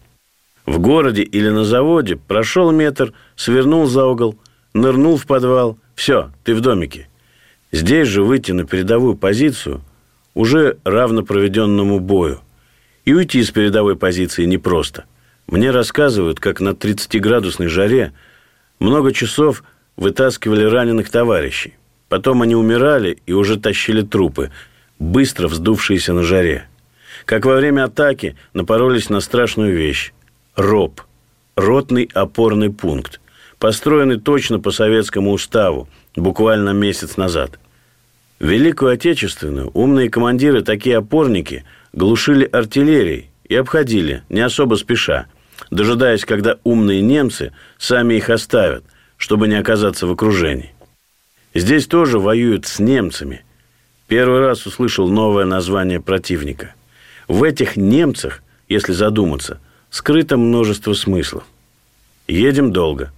В 0.65 0.79
городе 0.79 1.23
или 1.23 1.49
на 1.51 1.65
заводе 1.65 2.17
прошел 2.17 2.71
метр, 2.71 3.13
свернул 3.37 3.87
за 3.87 4.07
угол, 4.07 4.39
нырнул 4.73 5.19
в 5.19 5.27
подвал– 5.27 5.79
все, 5.95 6.31
ты 6.45 6.55
в 6.55 6.63
домике. 6.63 7.09
Здесь 7.73 8.09
же 8.09 8.23
выйти 8.23 8.53
на 8.53 8.65
передовую 8.65 9.17
позицию 9.17 9.83
уже 10.33 10.79
равно 10.85 11.23
проведенному 11.23 12.01
бою. 12.01 12.41
И 13.05 13.13
уйти 13.13 13.43
с 13.43 13.51
передовой 13.51 13.97
позиции 13.97 14.47
непросто. 14.47 15.05
Мне 15.47 15.71
рассказывают, 15.71 16.41
как 16.41 16.61
на 16.61 16.71
30-градусной 16.71 17.67
жаре 17.67 18.15
много 18.79 19.13
часов 19.13 19.63
вытаскивали 19.97 20.65
раненых 20.65 21.11
товарищей. 21.11 21.75
Потом 22.09 22.41
они 22.41 22.55
умирали 22.55 23.19
и 23.27 23.35
уже 23.35 23.61
тащили 23.61 24.01
трупы– 24.01 24.51
быстро 25.01 25.49
вздувшиеся 25.49 26.13
на 26.13 26.23
жаре. 26.23 26.69
Как 27.25 27.45
во 27.45 27.57
время 27.57 27.85
атаки 27.85 28.37
напоролись 28.55 29.11
на 29.11 29.21
страшную 29.21 29.77
вещь– 29.77 30.13
РОП– 30.55 31.01
ротный 31.57 32.09
опорный 32.15 32.71
пункт, 32.71 33.21
построенный 33.59 34.21
точно 34.21 34.61
по 34.61 34.71
советскому 34.71 35.33
уставу, 35.33 35.89
буквально 36.15 36.71
месяц 36.71 37.17
назад. 37.17 37.59
В 38.39 38.47
Великую 38.47 38.93
Отечественную 38.93 39.71
умные 39.75 40.09
командиры 40.09 40.63
такие 40.63 40.99
опорники 40.99 41.65
глушили 41.93 42.45
артиллерией 42.45 43.31
и 43.45 43.55
обходили, 43.55 44.23
не 44.29 44.41
особо 44.41 44.77
спеша, 44.77 45.27
дожидаясь, 45.71 46.25
когда 46.25 46.59
умные 46.65 47.03
немцы 47.03 47.53
сами 47.79 48.15
их 48.15 48.31
оставят, 48.31 48.85
чтобы 49.17 49.49
не 49.49 49.57
оказаться 49.57 50.07
в 50.07 50.13
окружении. 50.13 50.73
Здесь 51.55 51.87
тоже 51.87 52.19
воюют 52.19 52.67
с 52.67 52.79
немцами– 52.79 53.45
Первый 54.11 54.41
раз 54.41 54.67
услышал 54.67 55.09
новое 55.09 55.45
название 55.45 56.01
противника. 56.01 56.75
В 57.29 57.45
этих 57.45 57.77
немцах, 57.77 58.43
если 58.69 58.93
задуматься, 58.93 59.61
скрыто 59.89 60.37
множество 60.37 60.95
смыслов. 60.95 61.45
Едем 62.27 62.73
долго. 62.73 63.13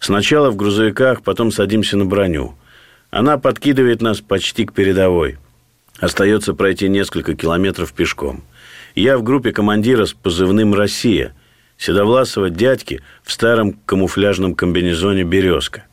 Сначала 0.00 0.50
в 0.50 0.56
грузовиках, 0.56 1.22
потом 1.22 1.52
садимся 1.52 1.96
на 1.96 2.04
броню. 2.04 2.56
Она 3.10 3.38
подкидывает 3.38 4.02
нас 4.02 4.20
почти 4.20 4.66
к 4.66 4.72
передовой. 4.72 5.38
Остается 6.00 6.52
пройти 6.52 6.88
несколько 6.88 7.36
километров 7.36 7.92
пешком. 7.92 8.42
Я 8.96 9.18
в 9.18 9.22
группе 9.22 9.52
командира 9.52 10.04
с 10.04 10.14
позывным 10.14 10.74
«Россия», 10.74 11.32
седовласого 11.78 12.50
дядьки 12.50 13.02
в 13.22 13.30
старом 13.30 13.74
камуфляжном 13.86 14.56
комбинезоне 14.56 15.22
«Березка». 15.22 15.84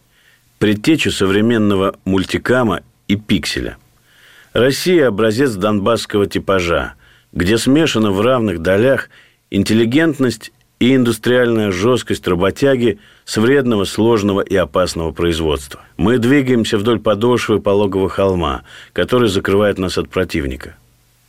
Предтеча 0.57 1.11
современного 1.11 1.95
мультикама 2.05 2.81
и 3.07 3.15
пикселя. 3.17 3.77
Россия– 4.53 5.07
образец 5.07 5.53
донбасского 5.53 6.27
типажа, 6.27 6.95
где 7.31 7.57
смешана 7.57 8.11
в 8.11 8.19
равных 8.19 8.59
долях 8.59 9.09
интеллигентность 9.49 10.51
и 10.81 10.93
индустриальная 10.93 11.71
жесткость 11.71 12.27
работяги 12.27 12.99
с 13.23 13.37
вредного, 13.37 13.85
сложного 13.85 14.41
и 14.41 14.55
опасного 14.55 15.11
производства. 15.11 15.79
Мы 15.95 16.17
двигаемся 16.17 16.77
вдоль 16.77 16.99
подошвы 16.99 17.61
пологого 17.61 18.09
холма, 18.09 18.63
который 18.91 19.29
закрывает 19.29 19.77
нас 19.77 19.97
от 19.97 20.09
противника. 20.09 20.75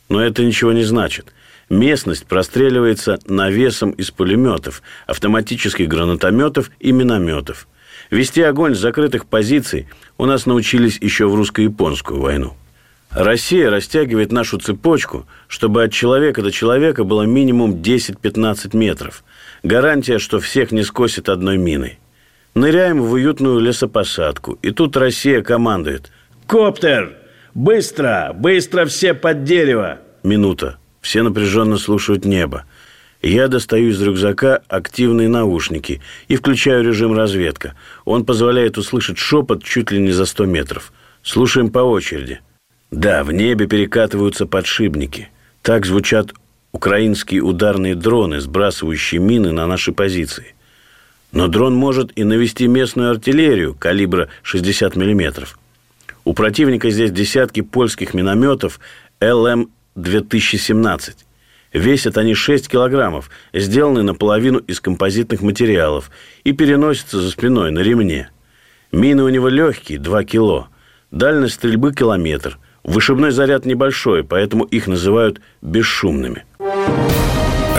Но 0.09 0.21
это 0.21 0.43
ничего 0.43 0.73
не 0.73 0.83
значит. 0.83 1.33
Местность 1.69 2.25
простреливается 2.25 3.19
навесом 3.25 3.91
из 3.91 4.11
пулеметов, 4.11 4.81
автоматических 5.07 5.87
гранатометов 5.87 6.71
и 6.81 6.91
минометов. 6.91 7.69
Вести 8.11 8.41
огонь 8.41 8.75
с 8.75 8.79
закрытых 8.79 9.27
позиций 9.27 9.87
у 10.17 10.25
нас 10.25 10.45
научились 10.45 10.97
еще 10.99 11.29
в 11.29 11.35
русско-японскую 11.35 12.19
войну. 12.19 12.57
Россия 13.15 13.69
растягивает 13.69 14.31
нашу 14.31 14.57
цепочку, 14.57 15.27
чтобы 15.47 15.83
от 15.83 15.93
человека 15.93 16.41
до 16.41 16.51
человека 16.51 17.03
было 17.03 17.23
минимум 17.23 17.75
10-15 17.75 18.75
метров. 18.75 19.23
Гарантия, 19.61 20.17
что 20.17 20.39
всех 20.39 20.71
не 20.71 20.81
скосит 20.83 21.29
одной 21.29 21.57
миной. 21.57 21.99
Ныряем 22.55 23.01
в 23.01 23.11
уютную 23.11 23.59
лесопосадку, 23.59 24.57
и 24.63 24.71
тут 24.71 24.97
Россия 24.97 25.43
командует. 25.43 26.11
«Коптер! 26.47 27.15
Быстро! 27.53 28.31
Быстро 28.35 28.85
все 28.85 29.13
под 29.13 29.43
дерево!» 29.43 29.99
Минута. 30.23 30.77
Все 30.99 31.21
напряженно 31.21 31.77
слушают 31.77 32.25
небо. 32.25 32.65
Я 33.21 33.47
достаю 33.47 33.89
из 33.89 34.01
рюкзака 34.01 34.61
активные 34.67 35.29
наушники 35.29 36.01
и 36.27 36.35
включаю 36.35 36.83
режим 36.83 37.15
разведка. 37.15 37.75
Он 38.05 38.25
позволяет 38.25 38.77
услышать 38.77 39.19
шепот 39.19 39.63
чуть 39.63 39.91
ли 39.91 39.99
не 39.99 40.11
за 40.11 40.25
100 40.25 40.45
метров. 40.45 40.91
Слушаем 41.21 41.69
по 41.69 41.79
очереди– 41.79 42.39
да, 42.93 43.23
в 43.23 43.31
небе 43.31 43.65
перекатываются 43.65 44.45
подшипники. 44.45 45.29
Так 45.63 45.87
звучат 45.87 46.31
украинские 46.71 47.41
ударные 47.41 47.95
дроны, 47.95 48.39
сбрасывающие 48.39 49.19
мины 49.19 49.51
на 49.51 49.65
наши 49.65 49.91
позиции. 49.91 50.53
Но 51.31 51.47
дрон 51.47 51.73
может 51.73 52.15
и 52.15 52.23
навести 52.23 52.67
местную 52.67 53.09
артиллерию 53.09 53.73
калибра 53.73 54.29
60 54.43 54.95
мм. 54.95 55.47
У 56.23 56.33
противника 56.33 56.91
здесь 56.91 57.09
десятки 57.11 57.61
польских 57.61 58.13
минометов 58.13 58.79
ЛМ-2017. 59.21 61.15
Весят 61.73 62.19
они 62.19 62.35
6 62.35 62.69
килограммов, 62.69 63.31
сделаны 63.53 64.03
наполовину 64.03 64.59
из 64.59 64.79
композитных 64.79 65.41
материалов 65.41 66.11
и 66.43 66.51
переносятся 66.51 67.19
за 67.19 67.31
спиной 67.31 67.71
на 67.71 67.79
ремне. 67.79 68.29
Мины 68.91 69.23
у 69.23 69.29
него 69.29 69.49
легкие, 69.49 69.97
2 69.97 70.23
кило. 70.25 70.67
Дальность 71.09 71.55
стрельбы– 71.55 71.91
километр. 71.95 72.59
Вышибной 72.83 73.31
заряд 73.31 73.65
небольшой, 73.65 74.23
поэтому 74.23 74.65
их 74.65 74.87
называют 74.87 75.41
бесшумными. 75.61 76.43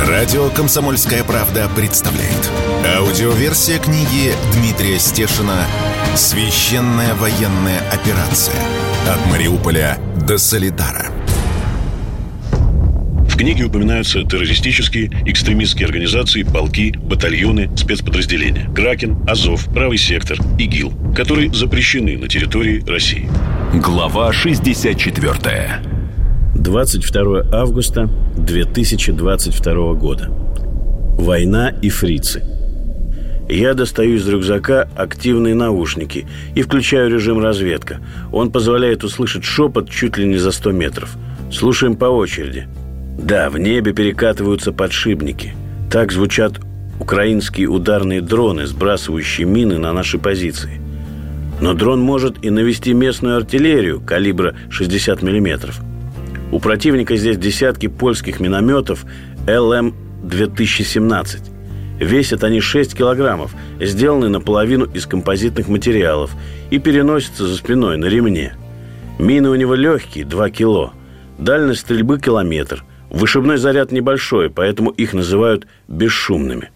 Радио 0.08 0.48
«Комсомольская 0.50 1.24
правда» 1.24 1.68
представляет. 1.76 2.50
Аудиоверсия 2.96 3.78
книги 3.78 4.32
Дмитрия 4.54 4.98
Стешина 4.98 5.66
«Священная 6.14 7.14
военная 7.14 7.80
операция. 7.90 8.56
От 9.08 9.30
Мариуполя 9.30 9.98
до 10.26 10.38
Солидара». 10.38 11.06
В 13.28 13.36
книге 13.36 13.64
упоминаются 13.64 14.22
террористические, 14.22 15.10
экстремистские 15.26 15.86
организации, 15.86 16.44
полки, 16.44 16.96
батальоны, 16.96 17.68
спецподразделения. 17.76 18.72
Кракен, 18.72 19.18
Азов, 19.28 19.66
Правый 19.74 19.98
сектор, 19.98 20.38
ИГИЛ, 20.58 21.14
которые 21.16 21.52
запрещены 21.52 22.16
на 22.16 22.28
территории 22.28 22.84
России. 22.88 23.28
Глава 23.82 24.32
64 24.32 25.82
22 26.54 27.42
августа 27.52 28.08
2022 28.36 29.94
года. 29.94 30.28
Война 31.18 31.70
и 31.82 31.88
фрицы. 31.88 32.44
Я 33.48 33.74
достаю 33.74 34.14
из 34.14 34.28
рюкзака 34.28 34.88
активные 34.94 35.56
наушники 35.56 36.24
и 36.54 36.62
включаю 36.62 37.10
режим 37.10 37.42
разведка. 37.42 37.98
Он 38.32 38.52
позволяет 38.52 39.02
услышать 39.02 39.42
шепот 39.42 39.90
чуть 39.90 40.18
ли 40.18 40.26
не 40.26 40.36
за 40.36 40.52
100 40.52 40.70
метров. 40.70 41.16
Слушаем 41.50 41.96
по 41.96 42.04
очереди. 42.04 42.68
Да, 43.18 43.50
в 43.50 43.58
небе 43.58 43.92
перекатываются 43.92 44.70
подшипники. 44.70 45.52
Так 45.90 46.12
звучат 46.12 46.60
украинские 47.00 47.66
ударные 47.66 48.20
дроны, 48.20 48.66
сбрасывающие 48.66 49.48
мины 49.48 49.78
на 49.78 49.92
наши 49.92 50.18
позиции. 50.18 50.83
Но 51.64 51.72
дрон 51.72 52.00
может 52.02 52.44
и 52.44 52.50
навести 52.50 52.92
местную 52.92 53.38
артиллерию 53.38 53.98
калибра 53.98 54.54
60 54.68 55.22
миллиметров. 55.22 55.80
У 56.52 56.60
противника 56.60 57.16
здесь 57.16 57.38
десятки 57.38 57.86
польских 57.86 58.38
минометов 58.38 59.06
ЛМ-2017. 59.46 61.38
Весят 62.00 62.44
они 62.44 62.60
6 62.60 62.94
килограммов, 62.94 63.54
сделаны 63.80 64.28
наполовину 64.28 64.84
из 64.84 65.06
композитных 65.06 65.68
материалов 65.68 66.32
и 66.68 66.78
переносятся 66.78 67.46
за 67.46 67.56
спиной 67.56 67.96
на 67.96 68.04
ремне. 68.04 68.54
Мины 69.18 69.48
у 69.48 69.54
него 69.54 69.74
легкие, 69.74 70.26
2 70.26 70.50
кило. 70.50 70.92
Дальность 71.38 71.80
стрельбы 71.80 72.20
километр. 72.20 72.84
Вышибной 73.08 73.56
заряд 73.56 73.90
небольшой, 73.90 74.50
поэтому 74.50 74.90
их 74.90 75.14
называют 75.14 75.66
бесшумными. 75.88 76.70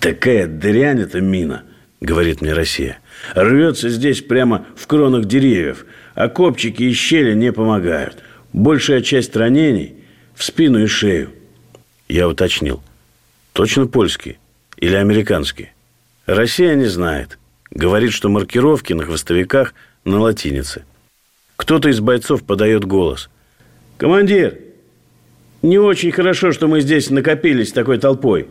«Такая 0.00 0.48
дрянь 0.48 1.02
эта 1.02 1.20
мина»,— 1.20 1.62
говорит 2.00 2.40
мне 2.40 2.52
Россия. 2.52 2.98
«Рвется 3.34 3.88
здесь 3.88 4.20
прямо 4.20 4.66
в 4.76 4.86
кронах 4.86 5.24
деревьев, 5.24 5.86
а 6.14 6.28
копчики 6.28 6.82
и 6.82 6.92
щели 6.92 7.34
не 7.34 7.52
помогают. 7.52 8.18
Большая 8.52 9.00
часть 9.00 9.34
ранений 9.36 9.94
в 10.34 10.44
спину 10.44 10.82
и 10.82 10.86
шею». 10.86 11.30
Я 12.08 12.28
уточнил— 12.28 12.82
Точно 13.54 13.86
польский 13.86 14.38
или 14.78 14.96
американский? 14.96 15.70
Россия 16.26 16.74
не 16.74 16.86
знает. 16.86 17.38
Говорит, 17.70 18.12
что 18.12 18.28
маркировки 18.28 18.92
на 18.92 19.04
хвостовиках 19.04 19.74
на 20.04 20.18
латинице. 20.18 20.84
Кто-то 21.54 21.88
из 21.88 22.00
бойцов 22.00 22.42
подает 22.42 22.84
голос. 22.84 23.30
«Командир, 23.96 24.58
не 25.62 25.78
очень 25.78 26.10
хорошо, 26.10 26.50
что 26.50 26.66
мы 26.66 26.80
здесь 26.80 27.10
накопились 27.10 27.70
такой 27.70 27.98
толпой». 27.98 28.48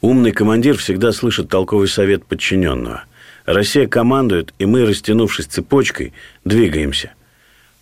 Умный 0.00 0.32
командир 0.32 0.78
всегда 0.78 1.12
слышит 1.12 1.50
толковый 1.50 1.86
совет 1.86 2.24
подчиненного. 2.24 3.04
Россия 3.44 3.86
командует, 3.86 4.54
и 4.58 4.66
мы, 4.66 4.86
растянувшись 4.86 5.46
цепочкой, 5.46 6.12
двигаемся. 6.44 7.12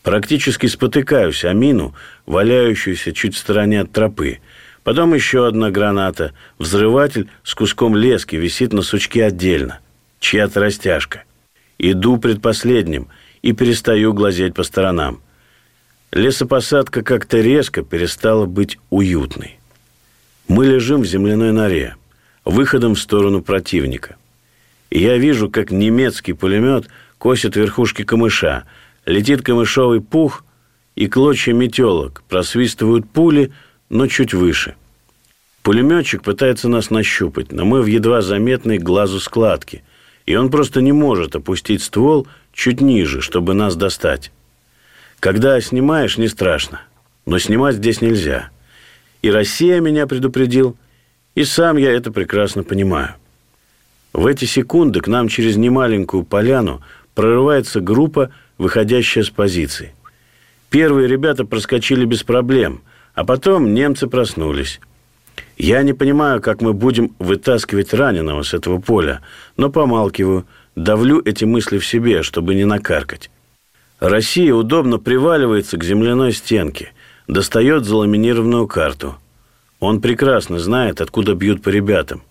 Практически 0.02 0.66
спотыкаюсь 0.66 1.44
о 1.44 1.52
мину, 1.52 1.94
валяющуюся 2.26 3.12
чуть 3.12 3.34
в 3.34 3.38
стороне 3.38 3.82
от 3.82 3.92
тропы– 3.92 4.38
Потом 4.82 5.14
еще 5.14 5.46
одна 5.46 5.70
граната. 5.70 6.32
Взрыватель 6.58 7.28
с 7.44 7.54
куском 7.54 7.94
лески 7.96 8.36
висит 8.36 8.72
на 8.72 8.82
сучке 8.82 9.24
отдельно. 9.24 9.80
Чья-то 10.20 10.61
растяжка. 10.61 11.24
Иду 11.78 12.18
предпоследним 12.18 13.08
и 13.42 13.52
перестаю 13.52 14.12
глазеть 14.12 14.54
по 14.54 14.62
сторонам. 14.62 15.20
Лесопосадка 16.12 17.02
как-то 17.02 17.40
резко 17.40 17.82
перестала 17.82 18.46
быть 18.46 18.78
уютной. 18.90 19.58
Мы 20.48 20.66
лежим 20.66 21.02
в 21.02 21.06
земляной 21.06 21.52
норе, 21.52 21.94
выходом 22.44 22.94
в 22.94 23.00
сторону 23.00 23.42
противника. 23.42 24.16
Я 24.91 25.16
вижу, 25.18 25.51
как 25.51 25.70
немецкий 25.70 26.32
пулемет 26.32 26.88
косит 27.18 27.57
верхушки 27.57 28.03
камыша, 28.03 28.64
летит 29.07 29.43
камышовый 29.43 30.01
пух, 30.01 30.45
и 30.97 31.07
клочья 31.07 31.53
метелок 31.53 32.22
просвистывают 32.28 33.09
пули– 33.09 33.53
но 33.91 34.07
чуть 34.07 34.32
выше. 34.32 34.76
Пулеметчик 35.62 36.22
пытается 36.22 36.68
нас 36.68 36.88
нащупать, 36.88 37.53
но 37.53 37.66
мы 37.66 37.82
в 37.82 37.86
едва 37.86 38.22
заметной 38.22 38.78
глазу 38.78 39.20
складки, 39.20 39.82
и 40.24 40.34
он 40.36 40.51
просто 40.51 40.80
не 40.80 40.93
может 40.93 41.36
опустить 41.36 41.82
ствол 41.82 42.26
чуть 42.55 42.80
ниже, 42.80 43.20
чтобы 43.20 43.53
нас 43.53 43.76
достать. 43.76 44.32
Когда 45.18 45.61
снимаешь, 45.61 46.16
не 46.16 46.28
страшно, 46.28 46.80
но 47.26 47.38
снимать 47.38 47.76
здесь 47.76 48.01
нельзя. 48.01 48.49
И 49.20 49.30
Россия 49.30 49.80
меня 49.80 50.07
предупредил, 50.07 50.76
и 51.34 51.45
сам 51.45 51.76
я 51.76 51.93
это 51.93 52.11
прекрасно 52.11 52.62
понимаю. 52.62 53.16
В 54.12 54.26
эти 54.26 54.44
секунды 54.44 55.00
к 55.00 55.08
нам 55.08 55.28
через 55.28 55.56
немаленькую 55.56 56.24
поляну 56.24 56.82
прорывается 57.14 57.80
группа, 57.80 58.30
выходящая 58.58 59.24
с 59.24 59.30
позиции. 59.30 59.94
Первые 60.68 61.08
ребята 61.08 61.44
проскочили 61.44 62.04
без 62.04 62.22
проблем– 62.22 62.82
а 63.14 63.24
потом 63.24 63.74
немцы 63.74 64.06
проснулись. 64.06 64.80
Я 65.56 65.82
не 65.82 65.92
понимаю, 65.92 66.40
как 66.40 66.62
мы 66.62 66.72
будем 66.72 67.14
вытаскивать 67.18 67.92
раненого 67.92 68.42
с 68.42 68.54
этого 68.54 68.80
поля, 68.80 69.20
но 69.56 69.70
помалкиваю, 69.70 70.46
давлю 70.74 71.20
эти 71.24 71.44
мысли 71.44 71.78
в 71.78 71.86
себе, 71.86 72.22
чтобы 72.22 72.54
не 72.54 72.64
накаркать. 72.64 73.30
Россия 73.98 74.54
удобно 74.54 74.98
приваливается 74.98 75.76
к 75.76 75.84
земляной 75.84 76.32
стенке, 76.32 76.92
достает 77.28 77.84
заламинированную 77.84 78.66
карту. 78.66 79.16
Он 79.78 80.00
прекрасно 80.00 80.58
знает, 80.58 81.00
откуда 81.00 81.34
бьют 81.34 81.62
по 81.62 81.68
ребятам. 81.68 82.22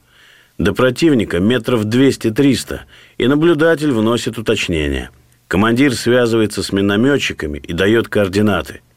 До 0.60 0.74
противника 0.74 1.40
метров 1.40 1.86
200-300, 1.86 2.82
и 3.18 3.28
наблюдатель 3.28 3.92
вносит 3.92 4.38
уточнения. 4.38 5.10
Командир 5.48 5.96
связывается 5.96 6.62
с 6.62 6.72
минометчиками 6.72 7.58
и 7.58 7.74
дает 7.74 8.08
координаты– 8.08 8.82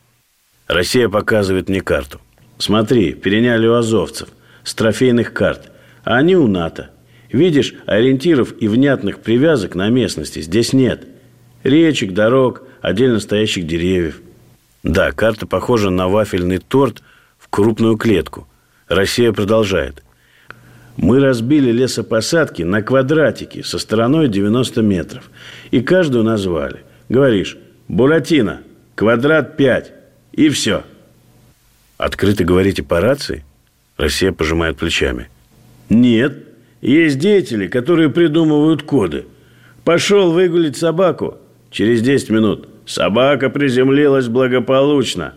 Россия 0.72 1.08
показывает 1.08 1.68
мне 1.68 1.80
карту. 1.80 2.20
Смотри, 2.58 3.12
переняли 3.12 3.66
у 3.66 3.74
азовцев 3.74 4.28
с 4.64 4.74
трофейных 4.74 5.32
карт, 5.32 5.70
а 6.04 6.16
они 6.16 6.36
у 6.36 6.46
НАТО. 6.46 6.90
Видишь, 7.30 7.74
ориентиров 7.86 8.54
и 8.60 8.68
внятных 8.68 9.20
привязок 9.20 9.74
на 9.74 9.88
местности 9.88 10.40
здесь 10.40 10.72
нет. 10.72 11.06
Речек, 11.62 12.12
дорог, 12.12 12.62
отдельно 12.80 13.20
стоящих 13.20 13.66
деревьев. 13.66 14.20
Да, 14.82 15.12
карта 15.12 15.46
похожа 15.46 15.90
на 15.90 16.08
вафельный 16.08 16.58
торт 16.58 17.02
в 17.38 17.48
крупную 17.48 17.96
клетку. 17.96 18.48
Россия 18.88 19.32
продолжает. 19.32 20.02
Мы 20.96 21.20
разбили 21.20 21.70
лесопосадки 21.70 22.62
на 22.62 22.82
квадратики 22.82 23.62
со 23.62 23.78
стороной 23.78 24.28
90 24.28 24.82
метров. 24.82 25.30
И 25.70 25.80
каждую 25.80 26.24
назвали. 26.24 26.80
Говоришь, 27.08 27.56
Буратино, 27.88 28.60
квадрат 28.94 29.56
5. 29.56 29.92
И 30.32 30.48
все. 30.48 30.84
Открыто 31.96 32.44
говорите 32.44 32.82
по 32.82 33.00
рации? 33.00 33.44
Россия 33.96 34.32
пожимает 34.32 34.76
плечами. 34.76 35.28
Нет. 35.88 36.48
Есть 36.80 37.18
деятели, 37.18 37.68
которые 37.68 38.10
придумывают 38.10 38.82
коды. 38.82 39.26
Пошел 39.84 40.32
выгулить 40.32 40.76
собаку. 40.76 41.38
Через 41.70 42.02
10 42.02 42.30
минут. 42.30 42.68
Собака 42.86 43.50
приземлилась 43.50 44.28
благополучно. 44.28 45.34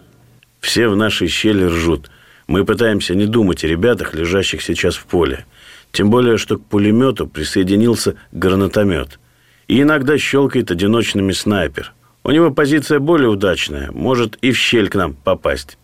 Все 0.60 0.88
в 0.88 0.96
нашей 0.96 1.28
щели 1.28 1.64
ржут. 1.66 2.10
Мы 2.48 2.66
пытаемся 2.66 3.16
не 3.16 3.26
думать 3.26 3.64
о 3.64 3.68
ребятах, 3.68 4.14
лежащих 4.14 4.62
сейчас 4.62 4.96
в 4.96 5.06
поле. 5.06 5.46
Тем 5.92 6.10
более, 6.10 6.38
что 6.38 6.58
к 6.58 6.66
пулемету 6.66 7.28
присоединился 7.28 8.16
гранатомет. 8.32 9.20
И 9.68 9.82
иногда 9.82 10.18
щелкает 10.18 10.72
одиночными 10.72 11.32
снайпер– 11.32 11.94
у 12.26 12.32
него 12.32 12.50
позиция 12.50 12.98
более 12.98 13.30
удачная, 13.30 13.92
может 13.92 14.36
и 14.42 14.52
в 14.52 14.58
щель 14.58 14.90
к 14.90 14.96
нам 14.96 15.14
попасть. 15.14 15.78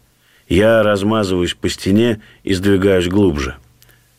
Я 0.50 0.82
размазываюсь 0.82 1.54
по 1.54 1.70
стене 1.70 2.20
и 2.44 2.56
сдвигаюсь 2.56 3.08
глубже. 3.08 3.58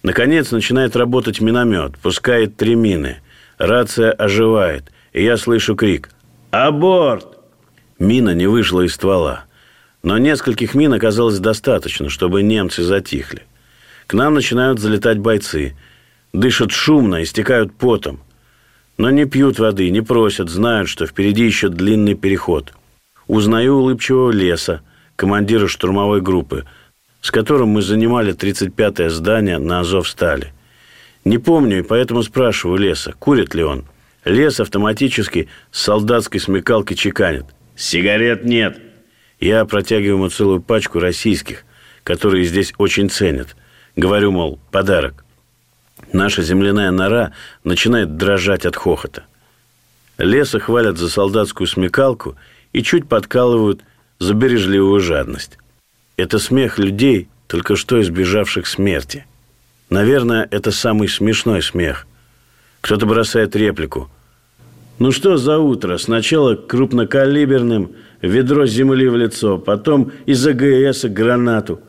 Наконец 0.05 0.53
начинает 0.53 0.95
работать 0.95 1.41
миномет, 1.41 1.99
пускает 1.99 2.57
три 2.57 2.77
мины. 2.77 3.17
Рация 3.59 4.13
оживает, 4.13 4.93
и 5.13 5.25
я 5.25 5.37
слышу 5.37 5.75
крик 5.75 6.11
«Аборт!». 6.53 7.27
Мина 7.99 8.35
не 8.35 8.47
вышла 8.47 8.83
из 8.83 8.95
ствола. 8.95 9.47
Но 10.03 10.19
нескольких 10.19 10.75
мин 10.75 10.93
оказалось 10.93 11.39
достаточно, 11.39 12.09
чтобы 12.09 12.43
немцы 12.43 12.83
затихли. 12.83 13.43
К 14.07 14.15
нам 14.15 14.35
начинают 14.35 14.81
залетать 14.81 15.19
бойцы. 15.19 15.77
Дышат 16.33 16.73
шумно, 16.73 17.23
истекают 17.23 17.73
потом– 17.75 18.21
но 18.99 19.11
не 19.11 19.25
пьют 19.25 19.59
воды, 19.59 19.91
не 19.91 20.01
просят, 20.01 20.49
знают, 20.49 20.89
что 20.89 21.07
впереди 21.07 21.45
еще 21.45 21.69
длинный 21.69 22.15
переход. 22.15 22.73
Узнаю 23.27 23.77
улыбчивого 23.77 24.31
леса, 24.31 24.83
командира 25.17 25.67
штурмовой 25.67 26.21
группы, 26.21 26.67
с 27.21 27.31
которым 27.31 27.71
мы 27.71 27.83
занимали 27.83 28.35
35-е 28.35 29.11
здание 29.11 29.59
на 29.59 29.81
Азовстале. 29.81 30.53
Не 31.25 31.39
помню, 31.39 31.79
и 31.79 31.83
поэтому 31.83 32.23
спрашиваю 32.23 32.79
леса, 32.79 33.13
курит 33.19 33.55
ли 33.55 33.63
он. 33.63 33.87
Лес 34.25 34.61
автоматически 34.61 35.49
с 35.71 35.83
солдатской 35.83 36.41
смекалки 36.41 36.95
чеканит. 36.95 37.47
«Сигарет 37.75 38.45
нет!» 38.45 38.79
Я 39.43 39.65
протягиваю 39.65 40.19
ему 40.19 40.29
целую 40.29 40.63
пачку 40.63 41.01
российских, 41.01 41.65
которые 42.05 42.45
здесь 42.45 42.73
очень 42.79 43.11
ценят. 43.11 43.57
Говорю, 43.97 44.31
мол, 44.31 44.61
подарок. 44.71 45.25
Наша 46.13 46.43
земляная 46.43 46.93
нора 46.93 47.33
начинает 47.65 48.17
дрожать 48.17 48.65
от 48.67 48.77
хохота. 48.77 49.25
Леса 50.17 50.61
хвалят 50.61 50.97
за 50.97 51.11
солдатскую 51.11 51.67
смекалку 51.67 52.37
и 52.73 52.85
чуть 52.85 53.09
подкалывают 53.09 53.81
за 54.21 54.35
бережливую 54.35 55.01
жадность. 55.01 55.59
Это 56.17 56.39
смех 56.39 56.79
людей, 56.79 57.27
только 57.49 57.75
что 57.75 58.01
избежавших 58.01 58.69
смерти. 58.69 59.27
Наверное, 59.91 60.47
это 60.53 60.71
самый 60.71 61.09
смешной 61.09 61.63
смех. 61.63 62.07
Кто-то 62.81 63.07
бросает 63.07 63.57
реплику. 63.57 64.09
Ну 65.01 65.11
что 65.11 65.37
за 65.37 65.59
утро? 65.59 65.99
Сначала 65.99 66.55
крупнокалиберным, 66.55 67.91
ведро 68.23 68.67
земли 68.67 69.09
в 69.09 69.17
лицо, 69.17 69.59
потом 69.59 70.13
из 70.27 70.47
АГС 70.47 71.05
гранату. 71.05 71.81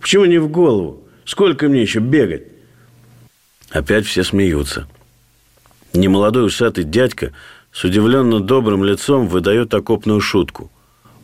Почему 0.00 0.24
не 0.24 0.38
в 0.38 0.48
голову? 0.48 1.04
Сколько 1.24 1.68
мне 1.68 1.82
еще 1.82 2.00
бегать? 2.00 2.44
Опять 3.70 4.06
все 4.06 4.24
смеются. 4.24 4.88
Немолодой 5.92 6.46
усатый 6.46 6.84
дядька 6.84 7.32
с 7.70 7.84
удивленно 7.84 8.40
добрым 8.40 8.84
лицом 8.84 9.28
выдает 9.28 9.72
окопную 9.74 10.20
шутку. 10.20 10.70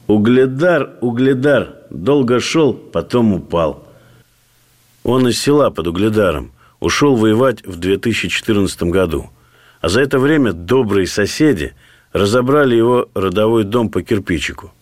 Угледар, 0.07 0.97
угледар, 1.01 1.75
долго 1.91 2.41
шел, 2.41 2.73
потом 2.73 3.35
упал. 3.35 3.87
Он 5.05 5.29
из 5.29 5.39
села 5.39 5.71
под 5.71 5.87
Угледаром 5.87 6.53
ушел 6.81 7.17
воевать 7.17 7.65
в 7.67 7.79
2014 7.79 8.83
году. 8.85 9.31
А 9.81 9.89
за 9.89 10.01
это 10.01 10.19
время 10.19 10.53
добрые 10.53 11.07
соседи 11.07 11.75
разобрали 12.13 12.75
его 12.75 13.09
родовой 13.15 13.65
дом 13.65 13.91
по 13.91 14.03
кирпичику. 14.03 14.73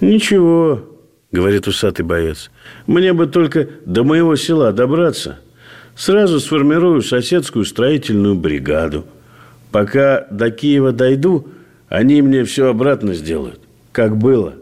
«Ничего»,— 0.00 0.82
говорит 1.32 1.66
усатый 1.66 2.04
боец,— 2.04 2.50
«мне 2.86 3.12
бы 3.12 3.26
только 3.26 3.68
до 3.84 4.04
моего 4.04 4.36
села 4.36 4.72
добраться. 4.72 5.38
Сразу 5.94 6.40
сформирую 6.40 7.02
соседскую 7.02 7.64
строительную 7.64 8.34
бригаду. 8.34 9.06
Пока 9.72 10.26
до 10.30 10.50
Киева 10.50 10.92
дойду, 10.92 11.48
они 11.88 12.20
мне 12.20 12.44
все 12.44 12.66
обратно 12.68 13.14
сделают 13.14 13.60
как 13.96 14.14
было. 14.18 14.52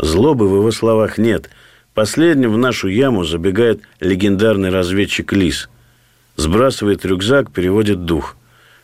Злобы 0.00 0.48
в 0.48 0.56
его 0.56 0.72
словах 0.72 1.18
нет. 1.18 1.50
Последним 1.94 2.52
в 2.52 2.58
нашу 2.58 2.88
яму 2.88 3.22
забегает 3.22 3.80
легендарный 4.00 4.70
разведчик 4.70 5.32
Лис. 5.32 5.70
Сбрасывает 6.34 7.06
рюкзак, 7.06 7.52
переводит 7.52 8.06
дух. 8.06 8.36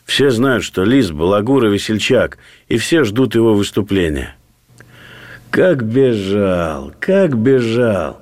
Все 0.05 0.29
знают, 0.31 0.63
что 0.63 0.83
Лис– 0.83 1.11
балагур 1.11 1.65
и 1.65 1.69
весельчак, 1.69 2.37
и 2.67 2.77
все 2.77 3.03
ждут 3.03 3.35
его 3.35 3.53
выступления. 3.53 4.35
Как 5.49 5.83
бежал, 5.83 6.93
как 6.99 7.37
бежал. 7.37 8.19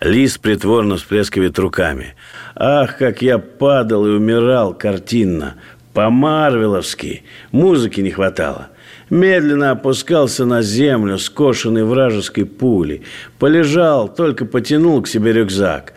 Лис 0.00 0.38
притворно 0.38 0.96
всплескивает 0.96 1.58
руками. 1.58 2.14
Ах, 2.54 2.98
как 2.98 3.22
я 3.22 3.38
падал 3.38 4.06
и 4.06 4.10
умирал 4.10 4.74
картинно. 4.74 5.54
По-марвеловски. 5.94 7.24
Музыки 7.50 8.02
не 8.02 8.10
хватало 8.10 8.68
медленно 9.10 9.70
опускался 9.70 10.44
на 10.44 10.62
землю, 10.62 11.18
скошенный 11.18 11.84
вражеской 11.84 12.44
пулей. 12.44 13.02
Полежал, 13.38 14.12
только 14.12 14.44
потянул 14.44 15.02
к 15.02 15.08
себе 15.08 15.32
рюкзак. 15.32 15.92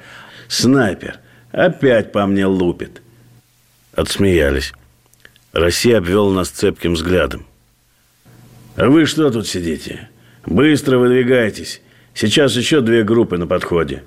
Снайпер 0.48 1.20
опять 1.52 2.12
по 2.12 2.26
мне 2.26 2.46
лупит. 2.46 3.02
Отсмеялись. 3.94 4.74
Россия 5.52 5.98
обвел 5.98 6.30
нас 6.32 6.50
цепким 6.50 6.94
взглядом. 6.94 7.46
А 8.76 8.88
вы 8.88 9.06
что 9.06 9.30
тут 9.32 9.48
сидите? 9.48 10.10
Быстро 10.46 10.98
выдвигайтесь. 10.98 11.82
Сейчас 12.14 12.56
еще 12.56 12.82
две 12.82 13.04
группы 13.04 13.38
на 13.38 13.48
подходе. 13.48 14.04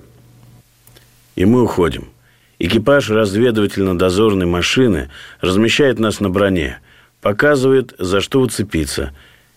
И 1.35 1.45
мы 1.45 1.63
уходим. 1.63 2.09
Экипаж 2.59 3.09
разведывательно-дозорной 3.09 4.45
машины 4.45 5.09
размещает 5.41 5.99
нас 5.99 6.19
на 6.19 6.29
броне– 6.29 6.79
показывает, 7.23 7.95
за 7.97 8.21
что 8.21 8.41
уцепиться. 8.41 9.13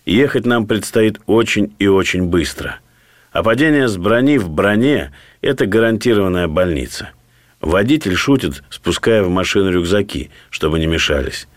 Ехать 0.07 0.47
нам 0.47 0.67
предстоит 0.67 1.21
очень 1.27 1.75
и 1.79 1.89
очень 1.89 2.25
быстро. 2.25 2.79
А 3.33 3.43
падение 3.43 3.89
с 3.89 3.99
брони 3.99 4.39
в 4.39 4.49
броне– 4.49 5.13
это 5.43 5.67
гарантированная 5.67 6.49
больница. 6.49 7.11
Водитель 7.61 8.15
шутит, 8.15 8.63
спуская 8.71 9.23
в 9.23 9.29
машину 9.29 9.71
рюкзаки, 9.71 10.31
чтобы 10.49 10.79
не 10.79 10.87
мешались. 10.87 11.49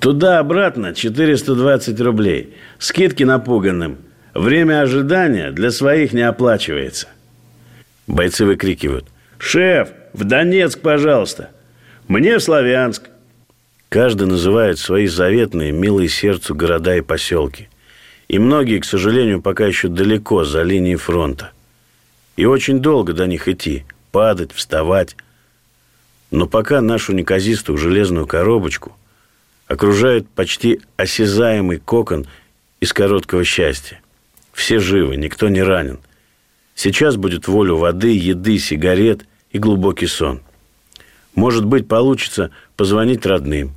Туда-обратно 0.00 0.94
420 0.94 2.00
рублей. 2.00 2.54
Скидки 2.78 3.24
напуганным. 3.24 3.98
Время 4.32 4.82
ожидания 4.82 5.50
для 5.50 5.72
своих 5.72 6.12
не 6.12 6.22
оплачивается. 6.22 7.08
Бойцы 8.06 8.44
выкрикивают. 8.44 9.06
«Шеф, 9.38 9.90
в 10.12 10.24
Донецк, 10.24 10.80
пожалуйста!» 10.80 11.50
«Мне 12.06 12.38
в 12.38 12.42
Славянск!» 12.42 13.08
Каждый 13.88 14.26
называет 14.26 14.78
свои 14.78 15.06
заветные, 15.06 15.72
милые 15.72 16.08
сердцу 16.08 16.54
города 16.54 16.96
и 16.96 17.00
поселки. 17.00 17.68
И 18.28 18.38
многие, 18.38 18.80
к 18.80 18.84
сожалению, 18.84 19.40
пока 19.40 19.66
еще 19.66 19.88
далеко 19.88 20.44
за 20.44 20.62
линией 20.62 20.96
фронта. 20.96 21.52
И 22.36 22.44
очень 22.44 22.80
долго 22.80 23.14
до 23.14 23.26
них 23.26 23.48
идти, 23.48 23.84
падать, 24.12 24.52
вставать. 24.52 25.16
Но 26.30 26.46
пока 26.46 26.80
нашу 26.80 27.12
неказистую 27.14 27.78
железную 27.78 28.26
коробочку 28.26 28.97
окружает 29.68 30.28
почти 30.28 30.80
осязаемый 30.96 31.78
кокон 31.78 32.26
из 32.80 32.92
короткого 32.92 33.44
счастья. 33.44 34.00
Все 34.52 34.80
живы, 34.80 35.16
никто 35.16 35.48
не 35.48 35.62
ранен. 35.62 36.00
Сейчас 36.74 37.16
будет 37.16 37.46
волю 37.46 37.76
воды, 37.76 38.16
еды, 38.16 38.58
сигарет 38.58 39.26
и 39.52 39.58
глубокий 39.58 40.06
сон. 40.06 40.40
Может 41.34 41.64
быть, 41.64 41.86
получится 41.86 42.50
позвонить 42.76 43.26
родным, 43.26 43.72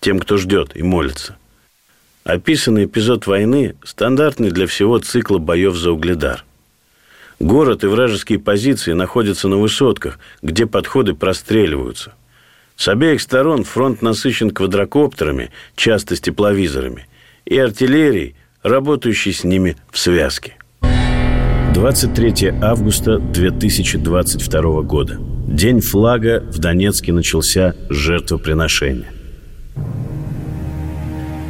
тем, 0.00 0.20
кто 0.20 0.36
ждет 0.36 0.76
и 0.76 0.82
молится. 0.82 1.36
Описанный 2.24 2.84
эпизод 2.84 3.26
войны 3.26 3.74
стандартный 3.84 4.50
для 4.50 4.66
всего 4.66 4.98
цикла 4.98 5.38
боев 5.38 5.74
за 5.74 5.90
Угледар. 5.90 6.44
Город 7.40 7.82
и 7.82 7.88
вражеские 7.88 8.38
позиции 8.38 8.92
находятся 8.92 9.48
на 9.48 9.56
высотках, 9.56 10.20
где 10.42 10.66
подходы 10.66 11.14
простреливаются. 11.14 12.12
С 12.76 12.88
обеих 12.88 13.20
сторон 13.20 13.64
фронт 13.64 14.02
насыщен 14.02 14.50
квадрокоптерами, 14.50 15.50
часто 15.76 16.16
с 16.16 16.20
тепловизорами, 16.20 17.06
и 17.44 17.58
артиллерией, 17.58 18.34
работающей 18.62 19.32
с 19.32 19.44
ними 19.44 19.76
в 19.90 19.98
связке. 19.98 20.56
23 21.74 22.54
августа 22.60 23.18
2022 23.18 24.82
года. 24.82 25.18
День 25.46 25.80
флага 25.80 26.44
в 26.50 26.58
Донецке 26.58 27.12
начался 27.12 27.74
с 27.88 27.94
жертвоприношения. 27.94 29.10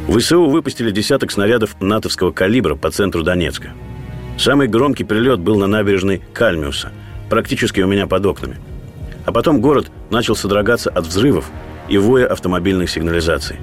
ВСУ 0.07 0.45
выпустили 0.45 0.91
десяток 0.91 1.31
снарядов 1.31 1.75
натовского 1.81 2.31
калибра 2.31 2.75
по 2.75 2.91
центру 2.91 3.23
Донецка. 3.23 3.71
Самый 4.37 4.67
громкий 4.67 5.03
прилет 5.03 5.39
был 5.39 5.57
на 5.57 5.67
набережной 5.67 6.21
Кальмиуса, 6.33 6.91
практически 7.29 7.81
у 7.81 7.87
меня 7.87 8.07
под 8.07 8.25
окнами. 8.25 8.57
А 9.25 9.31
потом 9.31 9.61
город 9.61 9.91
начал 10.09 10.35
содрогаться 10.35 10.89
от 10.89 11.05
взрывов 11.05 11.49
и 11.89 11.97
воя 11.97 12.27
автомобильных 12.27 12.89
сигнализаций. 12.89 13.57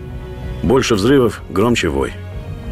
Больше 0.63 0.95
взрывов, 0.95 1.43
громче 1.51 1.89
вой– 1.89 2.13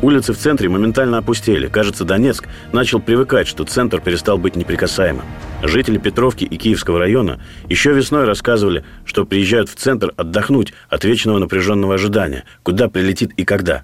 Улицы 0.00 0.32
в 0.32 0.38
центре 0.38 0.68
моментально 0.68 1.18
опустели. 1.18 1.66
Кажется, 1.66 2.04
Донецк 2.04 2.46
начал 2.72 3.00
привыкать, 3.00 3.48
что 3.48 3.64
центр 3.64 4.00
перестал 4.00 4.38
быть 4.38 4.54
неприкасаемым. 4.54 5.24
Жители 5.64 5.98
Петровки 5.98 6.44
и 6.44 6.56
Киевского 6.56 7.00
района 7.00 7.40
еще 7.68 7.92
весной 7.92 8.24
рассказывали, 8.24 8.84
что 9.04 9.26
приезжают 9.26 9.68
в 9.68 9.74
центр 9.74 10.12
отдохнуть 10.16 10.72
от 10.88 11.02
вечного 11.02 11.38
напряженного 11.38 11.94
ожидания, 11.94 12.44
куда 12.62 12.88
прилетит 12.88 13.32
и 13.36 13.44
когда. 13.44 13.82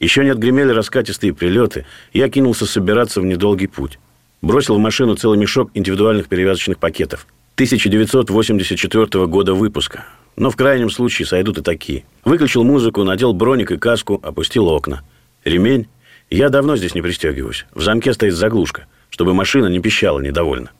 Еще 0.00 0.22
не 0.22 0.30
отгремели 0.30 0.70
раскатистые 0.70 1.32
прилеты, 1.32 1.86
я 2.12 2.28
кинулся 2.28 2.66
собираться 2.66 3.22
в 3.22 3.24
недолгий 3.24 3.68
путь. 3.68 3.98
Бросил 4.42 4.74
в 4.74 4.80
машину 4.80 5.14
целый 5.14 5.38
мешок 5.38 5.70
индивидуальных 5.72 6.28
перевязочных 6.28 6.76
пакетов. 6.76 7.26
1984 7.54 9.26
года 9.26 9.54
выпуска. 9.54 10.06
Но 10.36 10.50
в 10.50 10.56
крайнем 10.56 10.90
случае 10.90 11.26
сойдут 11.26 11.58
и 11.58 11.62
такие. 11.62 12.04
Выключил 12.24 12.64
музыку, 12.64 13.04
надел 13.04 13.32
броник 13.32 13.70
и 13.70 13.76
каску, 13.76 14.20
опустил 14.22 14.68
окна– 14.68 15.02
Ремень? 15.44 15.88
Я 16.30 16.48
давно 16.48 16.76
здесь 16.76 16.94
не 16.94 17.02
пристегиваюсь. 17.02 17.66
В 17.74 17.82
замке 17.82 18.14
стоит 18.14 18.34
заглушка, 18.34 18.86
чтобы 19.10 19.34
машина 19.34 19.66
не 19.66 19.78
пищала 19.78 20.20
недовольно. 20.20 20.70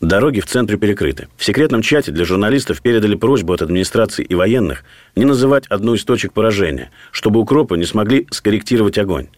Дороги 0.00 0.40
в 0.40 0.46
центре 0.46 0.76
перекрыты. 0.76 1.28
В 1.36 1.44
секретном 1.44 1.82
чате 1.82 2.12
для 2.12 2.24
журналистов 2.24 2.80
передали 2.82 3.14
просьбу 3.14 3.52
от 3.52 3.62
администрации 3.62 4.24
и 4.24 4.34
военных 4.34 4.84
не 5.16 5.24
называть 5.24 5.66
одну 5.68 5.94
из 5.94 6.04
точек 6.04 6.32
поражения, 6.32 6.90
чтобы 7.12 7.40
укропы 7.40 7.76
не 7.76 7.84
смогли 7.84 8.26
скорректировать 8.30 8.98
огонь. 8.98 9.28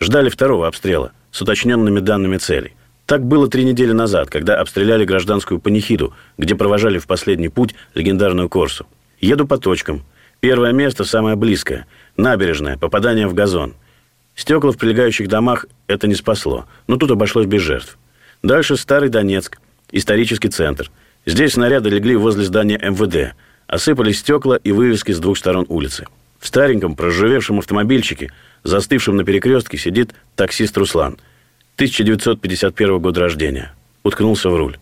Ждали 0.00 0.28
второго 0.28 0.66
обстрела 0.66 1.12
с 1.30 1.40
уточненными 1.40 2.00
данными 2.00 2.36
целей. 2.38 2.74
Так 3.06 3.24
было 3.24 3.48
три 3.48 3.64
недели 3.64 3.92
назад, 3.92 4.30
когда 4.30 4.60
обстреляли 4.60 5.04
гражданскую 5.04 5.60
панихиду, 5.60 6.14
где 6.38 6.54
провожали 6.54 6.98
в 6.98 7.06
последний 7.06 7.48
путь 7.48 7.74
легендарную 7.94 8.48
Корсу. 8.48 8.86
Еду 9.20 9.46
по 9.46 9.58
точкам. 9.58 10.02
Первое 10.40 10.72
место 10.72 11.04
самое 11.04 11.36
близкое. 11.36 11.86
Набережная, 12.16 12.76
попадание 12.76 13.26
в 13.26 13.34
газон. 13.34 13.74
Стекла 14.34 14.72
в 14.72 14.76
прилегающих 14.76 15.28
домах 15.28 15.66
это 15.86 16.06
не 16.06 16.14
спасло, 16.14 16.66
но 16.86 16.96
тут 16.96 17.10
обошлось 17.10 17.46
без 17.46 17.60
жертв. 17.62 17.98
Дальше 18.42 18.76
Старый 18.76 19.08
Донецк, 19.08 19.58
исторический 19.90 20.48
центр. 20.48 20.90
Здесь 21.26 21.52
снаряды 21.52 21.90
легли 21.90 22.16
возле 22.16 22.44
здания 22.44 22.78
МВД. 22.78 23.34
Осыпались 23.68 24.18
стекла 24.18 24.56
и 24.56 24.72
вывески 24.72 25.12
с 25.12 25.18
двух 25.18 25.38
сторон 25.38 25.66
улицы. 25.68 26.06
В 26.40 26.46
стареньком, 26.48 26.96
проживевшем 26.96 27.60
автомобильчике, 27.60 28.32
застывшем 28.64 29.16
на 29.16 29.24
перекрестке, 29.24 29.78
сидит 29.78 30.12
таксист 30.34 30.76
Руслан. 30.76 31.18
1951 31.76 32.98
года 32.98 33.20
рождения. 33.20 33.72
Уткнулся 34.02 34.50
в 34.50 34.56
руль. 34.56 34.78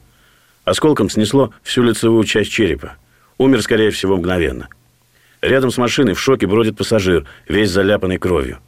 Осколком 0.64 1.08
снесло 1.08 1.52
всю 1.62 1.82
лицевую 1.82 2.24
часть 2.24 2.50
черепа. 2.50 2.96
Умер, 3.38 3.62
скорее 3.62 3.90
всего, 3.90 4.16
мгновенно. 4.16 4.68
Рядом 5.40 5.70
с 5.70 5.78
машиной 5.78 6.14
в 6.14 6.20
шоке 6.20 6.46
бродит 6.46 6.76
пассажир, 6.76 7.26
весь 7.48 7.70
заляпанный 7.70 8.18
кровью. 8.18 8.58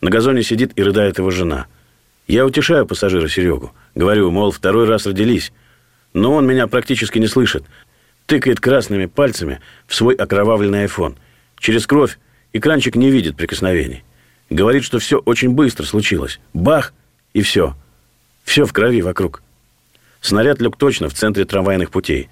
На 0.00 0.10
газоне 0.10 0.42
сидит 0.42 0.72
и 0.76 0.82
рыдает 0.82 1.18
его 1.18 1.30
жена. 1.30 1.66
Я 2.28 2.44
утешаю 2.46 2.86
пассажира 2.86 3.28
Серегу. 3.28 3.72
Говорю, 3.94 4.30
мол, 4.30 4.50
второй 4.50 4.86
раз 4.86 5.06
родились. 5.06 5.52
Но 6.12 6.34
он 6.34 6.46
меня 6.46 6.66
практически 6.66 7.18
не 7.18 7.26
слышит. 7.26 7.64
Тыкает 8.26 8.60
красными 8.60 9.06
пальцами 9.06 9.60
в 9.86 9.94
свой 9.94 10.14
окровавленный 10.14 10.82
айфон. 10.82 11.16
Через 11.58 11.86
кровь 11.86 12.18
экранчик 12.52 12.96
не 12.96 13.10
видит 13.10 13.36
прикосновений. 13.36 14.04
Говорит, 14.50 14.84
что 14.84 14.98
все 14.98 15.18
очень 15.18 15.50
быстро 15.50 15.84
случилось. 15.84 16.38
Бах, 16.52 16.92
и 17.36 17.42
все. 17.42 17.76
Все 18.44 18.64
в 18.64 18.72
крови 18.72 19.02
вокруг. 19.02 19.42
Снаряд 20.22 20.62
лег 20.62 20.76
точно 20.78 21.10
в 21.10 21.12
центре 21.12 21.44
трамвайных 21.44 21.90
путей. 21.90 22.30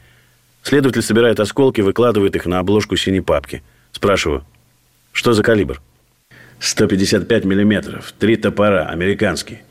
Следователь 0.63 1.03
собирает 1.03 1.41
осколки, 1.41 1.83
выкладывает 1.83 2.35
их 2.37 2.47
на 2.47 2.59
обложку 2.59 2.97
синей 2.97 3.21
папки. 3.21 3.63
Спрашиваю, 3.93 4.47
что 5.13 5.35
за 5.35 5.43
калибр? 5.43 5.83
155 6.59 7.45
миллиметров, 7.45 8.15
три 8.19 8.37
топора, 8.37 8.87
американские. 8.87 9.63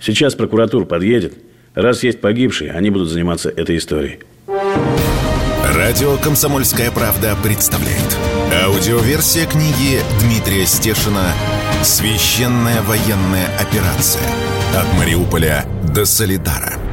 Сейчас 0.00 0.34
прокуратура 0.34 0.86
подъедет. 0.86 1.34
Раз 1.74 2.02
есть 2.02 2.22
погибшие, 2.22 2.72
они 2.72 2.88
будут 2.88 3.10
заниматься 3.10 3.50
этой 3.50 3.76
историей. 3.76 4.20
Радио 5.74 6.16
«Комсомольская 6.16 6.90
правда» 6.90 7.36
представляет. 7.44 8.16
Аудиоверсия 8.64 9.46
книги 9.46 10.00
Дмитрия 10.22 10.64
Стешина 10.64 11.34
«Священная 11.82 12.80
военная 12.82 13.48
операция. 13.58 14.24
От 14.74 14.98
Мариуполя 14.98 15.64
до 15.94 16.04
Солидара». 16.04 16.87